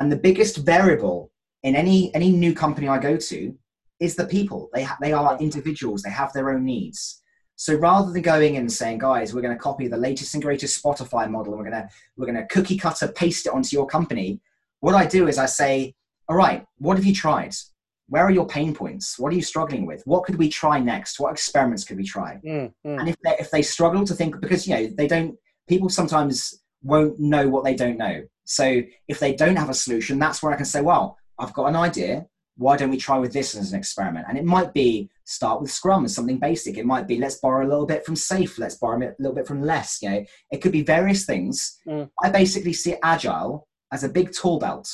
And 0.00 0.10
the 0.10 0.16
biggest 0.16 0.58
variable 0.58 1.30
in 1.62 1.76
any 1.76 2.14
any 2.14 2.30
new 2.30 2.54
company 2.54 2.88
I 2.88 2.98
go 2.98 3.16
to 3.16 3.54
is 4.00 4.16
the 4.16 4.26
people. 4.26 4.68
They 4.72 4.82
ha- 4.82 4.98
they 5.00 5.12
are 5.12 5.38
individuals. 5.38 6.02
They 6.02 6.10
have 6.10 6.32
their 6.32 6.50
own 6.50 6.64
needs. 6.64 7.22
So 7.56 7.74
rather 7.74 8.12
than 8.12 8.22
going 8.22 8.56
in 8.56 8.62
and 8.62 8.72
saying, 8.72 8.98
guys, 8.98 9.32
we're 9.32 9.42
going 9.42 9.54
to 9.56 9.62
copy 9.62 9.86
the 9.86 9.96
latest 9.96 10.34
and 10.34 10.42
greatest 10.42 10.82
Spotify 10.82 11.30
model, 11.30 11.54
and 11.54 11.62
we're 11.62 11.70
going 11.70 11.82
to 11.82 11.88
we're 12.16 12.26
going 12.26 12.36
to 12.36 12.46
cookie 12.46 12.76
cutter 12.76 13.08
paste 13.08 13.46
it 13.46 13.52
onto 13.52 13.76
your 13.76 13.86
company, 13.86 14.40
what 14.80 14.94
I 14.94 15.06
do 15.06 15.28
is 15.28 15.38
I 15.38 15.46
say, 15.46 15.94
all 16.28 16.36
right, 16.36 16.64
what 16.78 16.96
have 16.96 17.06
you 17.06 17.14
tried? 17.14 17.54
Where 18.08 18.24
are 18.24 18.30
your 18.30 18.46
pain 18.46 18.74
points? 18.74 19.18
What 19.18 19.32
are 19.32 19.36
you 19.36 19.42
struggling 19.42 19.86
with? 19.86 20.02
What 20.04 20.24
could 20.24 20.36
we 20.36 20.48
try 20.48 20.78
next? 20.78 21.18
What 21.18 21.32
experiments 21.32 21.84
could 21.84 21.96
we 21.96 22.04
try? 22.04 22.38
Mm, 22.44 22.72
mm. 22.86 23.00
And 23.00 23.08
if 23.08 23.16
they 23.24 23.36
if 23.38 23.50
they 23.50 23.62
struggle 23.62 24.04
to 24.04 24.14
think, 24.14 24.40
because 24.40 24.66
you 24.66 24.74
know 24.74 24.86
they 24.98 25.06
don't, 25.06 25.36
people 25.68 25.88
sometimes 25.88 26.62
won't 26.82 27.18
know 27.18 27.48
what 27.48 27.64
they 27.64 27.74
don't 27.74 27.96
know. 27.96 28.22
So 28.44 28.82
if 29.08 29.18
they 29.20 29.34
don't 29.34 29.56
have 29.56 29.70
a 29.70 29.74
solution, 29.74 30.18
that's 30.18 30.42
where 30.42 30.52
I 30.52 30.56
can 30.56 30.66
say, 30.66 30.82
well, 30.82 31.16
I've 31.38 31.54
got 31.54 31.66
an 31.66 31.76
idea 31.76 32.26
why 32.56 32.76
don't 32.76 32.90
we 32.90 32.96
try 32.96 33.18
with 33.18 33.32
this 33.32 33.56
as 33.56 33.72
an 33.72 33.78
experiment? 33.78 34.26
And 34.28 34.38
it 34.38 34.44
might 34.44 34.72
be 34.72 35.10
start 35.24 35.60
with 35.60 35.70
Scrum 35.70 36.04
as 36.04 36.14
something 36.14 36.38
basic. 36.38 36.78
It 36.78 36.86
might 36.86 37.08
be 37.08 37.18
let's 37.18 37.36
borrow 37.36 37.66
a 37.66 37.68
little 37.68 37.86
bit 37.86 38.04
from 38.04 38.14
SAFe, 38.14 38.58
let's 38.58 38.76
borrow 38.76 38.98
a 38.98 39.14
little 39.18 39.34
bit 39.34 39.46
from 39.46 39.62
LeSS. 39.62 40.02
You 40.02 40.10
know, 40.10 40.24
it 40.50 40.58
could 40.58 40.72
be 40.72 40.82
various 40.82 41.24
things. 41.24 41.78
Mm. 41.86 42.10
I 42.22 42.30
basically 42.30 42.72
see 42.72 42.96
Agile 43.02 43.66
as 43.92 44.04
a 44.04 44.08
big 44.08 44.32
tool 44.32 44.58
belt. 44.58 44.92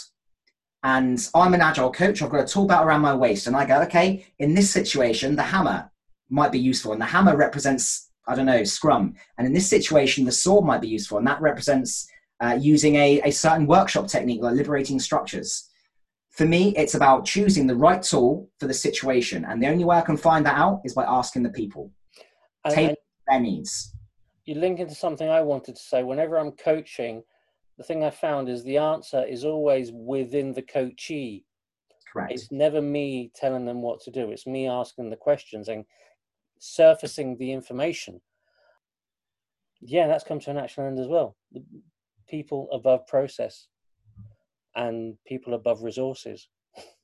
And 0.82 1.28
I'm 1.34 1.52
an 1.52 1.60
Agile 1.60 1.92
coach. 1.92 2.22
I've 2.22 2.30
got 2.30 2.44
a 2.44 2.46
tool 2.46 2.66
belt 2.66 2.86
around 2.86 3.02
my 3.02 3.14
waist, 3.14 3.46
and 3.46 3.54
I 3.54 3.66
go, 3.66 3.82
okay, 3.82 4.26
in 4.38 4.54
this 4.54 4.70
situation, 4.70 5.36
the 5.36 5.42
hammer 5.42 5.90
might 6.30 6.52
be 6.52 6.58
useful, 6.58 6.92
and 6.92 7.00
the 7.00 7.06
hammer 7.06 7.36
represents 7.36 8.10
I 8.26 8.34
don't 8.34 8.46
know 8.46 8.62
Scrum. 8.64 9.14
And 9.38 9.46
in 9.46 9.52
this 9.52 9.68
situation, 9.68 10.24
the 10.24 10.32
sword 10.32 10.64
might 10.64 10.80
be 10.80 10.88
useful, 10.88 11.18
and 11.18 11.26
that 11.26 11.40
represents 11.40 12.08
uh, 12.40 12.56
using 12.60 12.94
a, 12.96 13.20
a 13.22 13.30
certain 13.30 13.66
workshop 13.66 14.06
technique 14.06 14.40
like 14.40 14.54
liberating 14.54 14.98
structures 14.98 15.69
for 16.40 16.46
me, 16.46 16.74
it's 16.74 16.94
about 16.94 17.26
choosing 17.26 17.66
the 17.66 17.74
right 17.74 18.02
tool 18.02 18.48
for 18.58 18.66
the 18.66 18.72
situation. 18.72 19.44
And 19.44 19.62
the 19.62 19.66
only 19.66 19.84
way 19.84 19.98
I 19.98 20.00
can 20.00 20.16
find 20.16 20.46
that 20.46 20.56
out 20.56 20.80
is 20.86 20.94
by 20.94 21.04
asking 21.04 21.42
the 21.42 21.50
people, 21.50 21.92
and, 22.64 22.74
take 22.74 22.96
their 23.28 23.40
needs. 23.40 23.94
You 24.46 24.54
link 24.54 24.80
into 24.80 24.94
something 24.94 25.28
I 25.28 25.42
wanted 25.42 25.76
to 25.76 25.82
say. 25.82 26.02
Whenever 26.02 26.38
I'm 26.38 26.52
coaching, 26.52 27.22
the 27.76 27.84
thing 27.84 28.04
I 28.04 28.08
found 28.08 28.48
is 28.48 28.64
the 28.64 28.78
answer 28.78 29.22
is 29.22 29.44
always 29.44 29.92
within 29.92 30.54
the 30.54 30.62
coachee. 30.62 31.44
Correct. 32.10 32.32
It's 32.32 32.50
never 32.50 32.80
me 32.80 33.30
telling 33.34 33.66
them 33.66 33.82
what 33.82 34.00
to 34.04 34.10
do. 34.10 34.30
It's 34.30 34.46
me 34.46 34.66
asking 34.66 35.10
the 35.10 35.16
questions 35.16 35.68
and 35.68 35.84
surfacing 36.58 37.36
the 37.36 37.52
information. 37.52 38.18
Yeah, 39.82 40.06
that's 40.06 40.24
come 40.24 40.40
to 40.40 40.52
a 40.52 40.54
natural 40.54 40.86
end 40.86 40.98
as 41.00 41.06
well. 41.06 41.36
The 41.52 41.62
people 42.30 42.70
above 42.72 43.06
process 43.06 43.66
and 44.76 45.16
people 45.26 45.54
above 45.54 45.82
resources. 45.82 46.48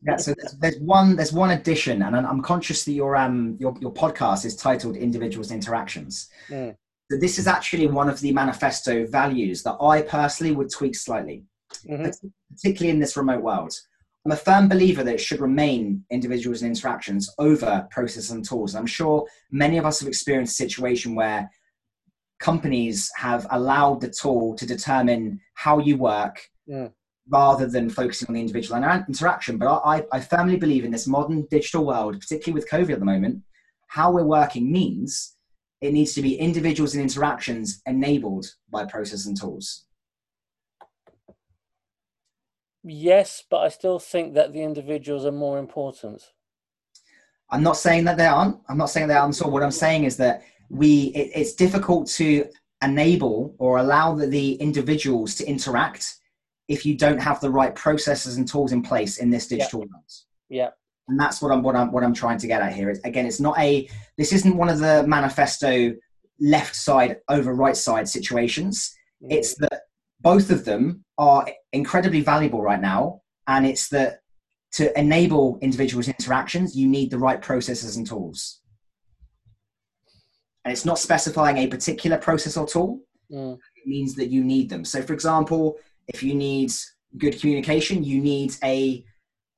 yeah, 0.03 0.17
so 0.17 0.35
there's, 0.39 0.57
there's, 0.59 0.79
one 0.79 1.17
there's 1.17 1.33
one 1.33 1.51
addition, 1.51 2.03
and 2.03 2.15
I'm 2.17 2.43
conscious 2.43 2.85
that 2.85 2.93
your 2.93 3.17
um 3.17 3.57
your 3.59 3.75
your 3.81 3.93
podcast 3.93 4.45
is 4.45 4.57
titled 4.57 4.97
Individuals 4.97 5.51
Interactions. 5.51 6.29
Mm. 6.49 6.77
So 7.11 7.19
this 7.19 7.39
is 7.39 7.47
actually 7.47 7.87
one 7.87 8.09
of 8.09 8.21
the 8.21 8.33
manifesto 8.33 9.07
values 9.07 9.63
that 9.63 9.77
I 9.81 10.03
personally 10.03 10.55
would 10.55 10.71
tweak 10.71 10.97
slightly, 10.97 11.45
mm-hmm. 11.89 12.11
particularly 12.51 12.91
in 12.91 12.99
this 12.99 13.17
remote 13.17 13.43
world. 13.43 13.73
I'm 14.25 14.33
a 14.33 14.37
firm 14.37 14.69
believer 14.69 15.05
that 15.05 15.15
it 15.15 15.21
should 15.21 15.39
remain 15.39 16.05
individuals 16.11 16.63
and 16.63 16.71
interactions 16.71 17.33
over 17.39 17.87
processes 17.93 18.33
and 18.33 18.45
tools. 18.45 18.75
I'm 18.75 18.87
sure 18.87 19.25
many 19.53 19.79
of 19.79 19.87
us 19.87 20.01
have 20.01 20.09
experienced 20.09 20.55
a 20.55 20.65
situation 20.65 21.15
where 21.15 21.49
companies 22.41 23.09
have 23.17 23.47
allowed 23.51 24.01
the 24.01 24.11
tool 24.11 24.57
to 24.57 24.67
determine 24.67 25.41
how 25.55 25.79
you 25.79 25.97
work, 25.97 26.43
yeah 26.67 26.89
rather 27.29 27.67
than 27.67 27.91
focusing 27.91 28.29
on 28.29 28.35
the 28.35 28.41
individual 28.41 28.83
interaction. 29.09 29.59
But 29.59 29.83
I, 29.85 30.05
I 30.13 30.21
firmly 30.21 30.57
believe 30.57 30.85
in 30.85 30.93
this 30.93 31.07
modern 31.07 31.47
digital 31.51 31.85
world, 31.85 32.21
particularly 32.21 32.61
with 32.61 32.71
COVID 32.71 32.93
at 32.93 32.99
the 33.01 33.05
moment, 33.05 33.43
how 33.89 34.13
we're 34.13 34.25
working 34.25 34.71
means 34.71 35.37
it 35.81 35.93
needs 35.93 36.15
to 36.15 36.23
be 36.23 36.37
individuals 36.37 36.95
and 36.95 37.03
interactions 37.03 37.83
enabled 37.87 38.47
by 38.71 38.85
process 38.85 39.27
and 39.27 39.39
tools. 39.39 39.85
Yes, 42.85 43.43
but 43.51 43.59
I 43.59 43.69
still 43.69 43.99
think 43.99 44.35
that 44.35 44.53
the 44.53 44.63
individuals 44.63 45.27
are 45.27 45.33
more 45.33 45.59
important. 45.59 46.23
I'm 47.51 47.63
not 47.63 47.77
saying 47.77 48.05
that 48.05 48.17
they 48.17 48.27
aren't. 48.27 48.59
I'm 48.69 48.79
not 48.79 48.91
saying 48.91 49.09
they 49.09 49.15
aren't. 49.15 49.35
So 49.35 49.49
what 49.49 49.63
I'm 49.63 49.73
saying 49.73 50.05
is 50.05 50.17
that 50.19 50.43
we 50.69 51.07
it, 51.07 51.31
it's 51.35 51.55
difficult 51.55 52.09
to 52.11 52.47
enable 52.83 53.55
or 53.59 53.79
allow 53.79 54.15
the, 54.15 54.27
the 54.27 54.55
individuals 54.55 55.35
to 55.37 55.47
interact 55.47 56.17
if 56.69 56.85
you 56.85 56.97
don't 56.97 57.19
have 57.19 57.41
the 57.41 57.51
right 57.51 57.75
processes 57.75 58.37
and 58.37 58.49
tools 58.49 58.73
in 58.73 58.83
place 58.83 59.19
in 59.19 59.31
this 59.31 59.47
digital 59.47 59.81
yeah. 59.81 59.87
world. 59.93 60.13
Yeah. 60.49 60.69
And 61.09 61.19
that's 61.19 61.41
what 61.41 61.53
I'm 61.53 61.63
what 61.63 61.77
I'm 61.77 61.93
what 61.93 62.03
I'm 62.03 62.15
trying 62.15 62.39
to 62.39 62.47
get 62.47 62.63
at 62.63 62.73
here. 62.73 62.95
Again, 63.05 63.27
it's 63.27 63.41
not 63.41 63.59
a 63.59 63.89
this 64.19 64.33
isn't 64.33 64.57
one 64.57 64.69
of 64.69 64.81
the 64.81 65.07
manifesto 65.07 65.95
left 66.41 66.75
side 66.75 67.19
over 67.29 67.55
right 67.55 67.77
side 67.77 68.09
situations. 68.09 68.93
Mm. 69.23 69.33
It's 69.33 69.55
that 69.57 69.83
both 70.21 70.51
of 70.51 70.65
them 70.65 71.05
are 71.17 71.47
incredibly 71.73 72.23
valuable 72.23 72.61
right 72.61 72.81
now, 72.81 73.21
and 73.47 73.65
it's 73.65 73.89
that 73.91 74.21
to 74.73 74.99
enable 74.99 75.59
individuals' 75.63 76.09
interactions, 76.09 76.77
you 76.77 76.89
need 76.89 77.11
the 77.11 77.19
right 77.19 77.41
processes 77.41 77.97
and 77.97 78.07
tools. 78.07 78.61
And 80.65 80.73
it's 80.73 80.85
not 80.85 80.99
specifying 80.99 81.59
a 81.59 81.69
particular 81.69 82.19
process 82.19 82.57
or 82.57 82.67
tool. 82.67 83.01
Mm. 83.31 83.55
It 83.55 83.87
means 83.87 84.17
that 84.17 84.31
you 84.31 84.43
need 84.43 84.69
them. 84.69 84.85
So, 84.85 85.01
for 85.01 85.13
example, 85.13 85.79
if 86.09 86.23
you 86.23 86.35
need 86.35 86.73
good 87.19 87.41
communication, 87.41 88.05
you 88.05 88.21
need 88.21 88.55
a 88.63 89.05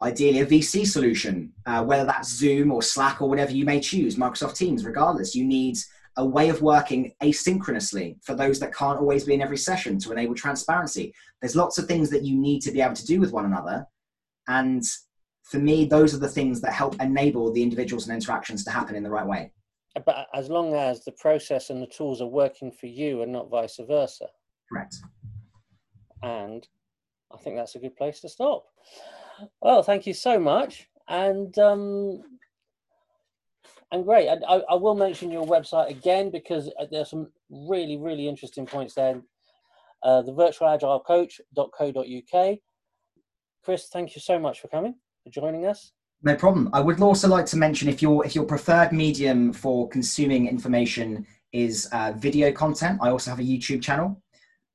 ideally 0.01 0.41
a 0.41 0.47
VC 0.47 0.87
solution, 0.87 1.53
uh, 1.67 1.83
whether 1.85 2.05
that's 2.05 2.33
Zoom 2.33 2.71
or 2.71 2.83
Slack 2.83 3.21
or 3.21 3.29
whatever 3.29 3.53
you 3.53 3.65
may 3.65 3.81
choose, 3.81 4.17
Microsoft 4.17 4.57
Teams, 4.57 4.85
regardless. 4.85 5.35
You 5.35 5.45
need 5.45 5.77
a 6.17 6.25
way 6.25 6.49
of 6.49 6.63
working 6.63 7.13
asynchronously 7.23 8.17
for 8.25 8.35
those 8.35 8.59
that 8.61 8.75
can't 8.75 8.99
always 8.99 9.25
be 9.25 9.35
in 9.35 9.43
every 9.43 9.57
session 9.57 9.99
to 9.99 10.13
enable 10.13 10.35
transparency. 10.35 11.13
There's 11.41 11.57
lots 11.57 11.79
of 11.79 11.87
things 11.87 12.11
that 12.11 12.23
you 12.23 12.37
need 12.37 12.61
to 12.63 12.71
be 12.71 12.81
able 12.81 12.95
to 12.95 13.07
do 13.07 13.21
with 13.21 13.33
one 13.33 13.45
another. 13.45 13.87
And 14.47 14.85
for 15.43 15.59
me, 15.59 15.85
those 15.85 16.15
are 16.15 16.19
the 16.19 16.29
things 16.29 16.61
that 16.61 16.73
help 16.73 17.01
enable 17.01 17.53
the 17.53 17.63
individuals 17.63 18.07
and 18.07 18.15
interactions 18.15 18.65
to 18.65 18.71
happen 18.71 18.97
in 18.97 19.03
the 19.03 19.11
right 19.11 19.27
way. 19.27 19.53
But 20.05 20.29
as 20.35 20.49
long 20.49 20.75
as 20.75 21.05
the 21.05 21.13
process 21.13 21.71
and 21.71 21.83
the 21.83 21.87
tools 21.87 22.21
are 22.21 22.27
working 22.27 22.71
for 22.71 22.87
you 22.87 23.23
and 23.23 23.33
not 23.33 23.51
vice 23.51 23.81
versa. 23.89 24.27
Correct 24.69 24.97
and 26.23 26.67
I 27.33 27.37
think 27.37 27.57
that's 27.57 27.75
a 27.75 27.79
good 27.79 27.97
place 27.97 28.21
to 28.21 28.29
stop. 28.29 28.65
Well, 29.61 29.83
thank 29.83 30.07
you 30.07 30.15
so 30.15 30.39
much, 30.39 30.89
and 31.09 31.57
um, 31.59 32.23
and 33.93 34.05
great. 34.05 34.29
I, 34.29 34.63
I, 34.71 34.75
will 34.75 34.95
mention 34.95 35.31
your 35.31 35.47
website 35.47 35.91
again 35.91 36.31
because 36.31 36.69
uh, 36.81 36.87
there's 36.91 37.11
some 37.11 37.29
really 37.51 37.97
really 37.97 38.29
interesting 38.29 38.67
points 38.67 38.95
there. 38.95 39.21
Uh, 40.03 40.23
the 40.23 40.33
virtual 40.33 40.69
agile 40.69 41.01
coach.co.uk. 41.01 42.59
Chris, 43.65 43.89
thank 43.89 44.15
you 44.15 44.21
so 44.21 44.39
much 44.39 44.61
for 44.61 44.69
coming 44.69 44.95
for 45.25 45.31
joining 45.31 45.67
us. 45.67 45.93
No 46.23 46.35
problem. 46.35 46.69
I 46.73 46.81
would 46.81 47.01
also 47.01 47.29
like 47.29 47.47
to 47.47 47.57
mention 47.57 47.89
if 47.89 48.03
your 48.03 48.25
if 48.27 48.35
your 48.35 48.45
preferred 48.45 48.93
medium 48.93 49.53
for 49.53 49.89
consuming 49.89 50.49
information 50.49 51.27
is 51.53 51.89
uh, 51.93 52.13
video 52.17 52.53
content, 52.53 52.99
I 53.01 53.11
also 53.11 53.31
have 53.31 53.39
a 53.39 53.45
YouTube 53.45 53.83
channel. 53.83 54.21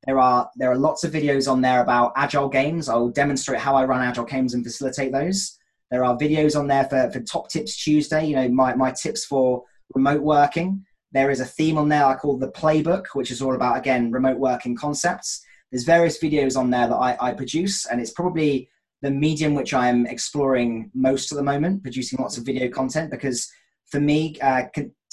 There 0.05 0.19
are 0.19 0.49
there 0.55 0.71
are 0.71 0.77
lots 0.77 1.03
of 1.03 1.13
videos 1.13 1.49
on 1.49 1.61
there 1.61 1.81
about 1.81 2.13
agile 2.15 2.49
games. 2.49 2.89
I 2.89 2.95
will 2.95 3.09
demonstrate 3.09 3.59
how 3.59 3.75
I 3.75 3.85
run 3.85 4.01
agile 4.01 4.25
games 4.25 4.53
and 4.53 4.63
facilitate 4.63 5.11
those. 5.11 5.57
There 5.91 6.03
are 6.03 6.17
videos 6.17 6.59
on 6.59 6.67
there 6.67 6.85
for, 6.85 7.09
for 7.11 7.19
Top 7.21 7.49
Tips 7.49 7.81
Tuesday. 7.83 8.25
You 8.25 8.35
know 8.35 8.49
my 8.49 8.75
my 8.75 8.91
tips 8.91 9.25
for 9.25 9.63
remote 9.95 10.21
working. 10.21 10.85
There 11.11 11.31
is 11.31 11.39
a 11.39 11.45
theme 11.45 11.77
on 11.77 11.89
there 11.89 12.05
I 12.05 12.15
call 12.15 12.37
the 12.37 12.51
playbook, 12.51 13.07
which 13.13 13.31
is 13.31 13.41
all 13.41 13.55
about 13.55 13.77
again 13.77 14.11
remote 14.11 14.39
working 14.39 14.75
concepts. 14.75 15.45
There's 15.71 15.85
various 15.85 16.19
videos 16.19 16.57
on 16.57 16.69
there 16.69 16.87
that 16.87 16.95
I, 16.95 17.17
I 17.19 17.33
produce, 17.33 17.85
and 17.85 17.99
it's 17.99 18.11
probably 18.11 18.69
the 19.01 19.11
medium 19.11 19.55
which 19.55 19.73
I'm 19.73 20.05
exploring 20.05 20.91
most 20.93 21.31
at 21.31 21.35
the 21.35 21.43
moment, 21.43 21.81
producing 21.81 22.19
lots 22.19 22.37
of 22.37 22.45
video 22.45 22.69
content 22.69 23.09
because 23.11 23.51
for 23.85 23.99
me, 23.99 24.35
uh, 24.41 24.63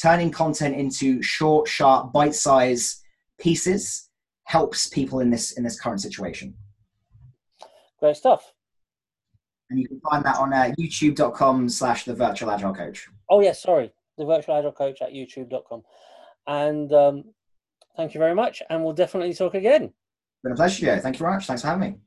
turning 0.01 0.31
content 0.31 0.77
into 0.77 1.21
short, 1.23 1.69
sharp, 1.69 2.13
bite-size 2.13 3.03
pieces 3.39 4.10
helps 4.51 4.89
people 4.89 5.21
in 5.21 5.31
this 5.31 5.53
in 5.53 5.63
this 5.65 5.81
current 5.81 6.01
situation. 6.01 6.55
Great 8.01 8.17
stuff. 8.17 8.53
And 9.71 9.79
you 9.79 9.87
can 9.87 10.01
find 10.01 10.25
that 10.25 10.37
on 10.37 10.53
uh, 10.53 10.73
youtube.com 10.79 11.69
slash 11.69 12.05
the 12.05 12.15
virtual 12.15 12.51
agile 12.51 12.75
coach. 12.75 13.09
Oh, 13.29 13.41
yes, 13.41 13.61
yeah, 13.61 13.67
sorry. 13.69 13.93
The 14.19 14.25
virtual 14.25 14.57
agile 14.57 14.73
coach 14.73 15.01
at 15.01 15.13
youtube.com. 15.13 15.83
And 16.49 16.93
um, 16.93 17.25
Thank 17.97 18.15
you 18.15 18.19
very 18.19 18.35
much, 18.35 18.63
and 18.71 18.83
we'll 18.83 18.95
definitely 18.95 19.35
talk 19.35 19.55
again. 19.55 19.85
It's 19.85 20.43
Been 20.43 20.53
a 20.53 20.57
pleasure, 20.57 20.87
Joe. 20.87 20.99
Thank 21.01 21.17
you 21.17 21.19
very 21.19 21.35
much. 21.35 21.47
Thanks 21.47 21.63
for 21.63 21.69
having 21.69 21.93
me. 21.93 21.99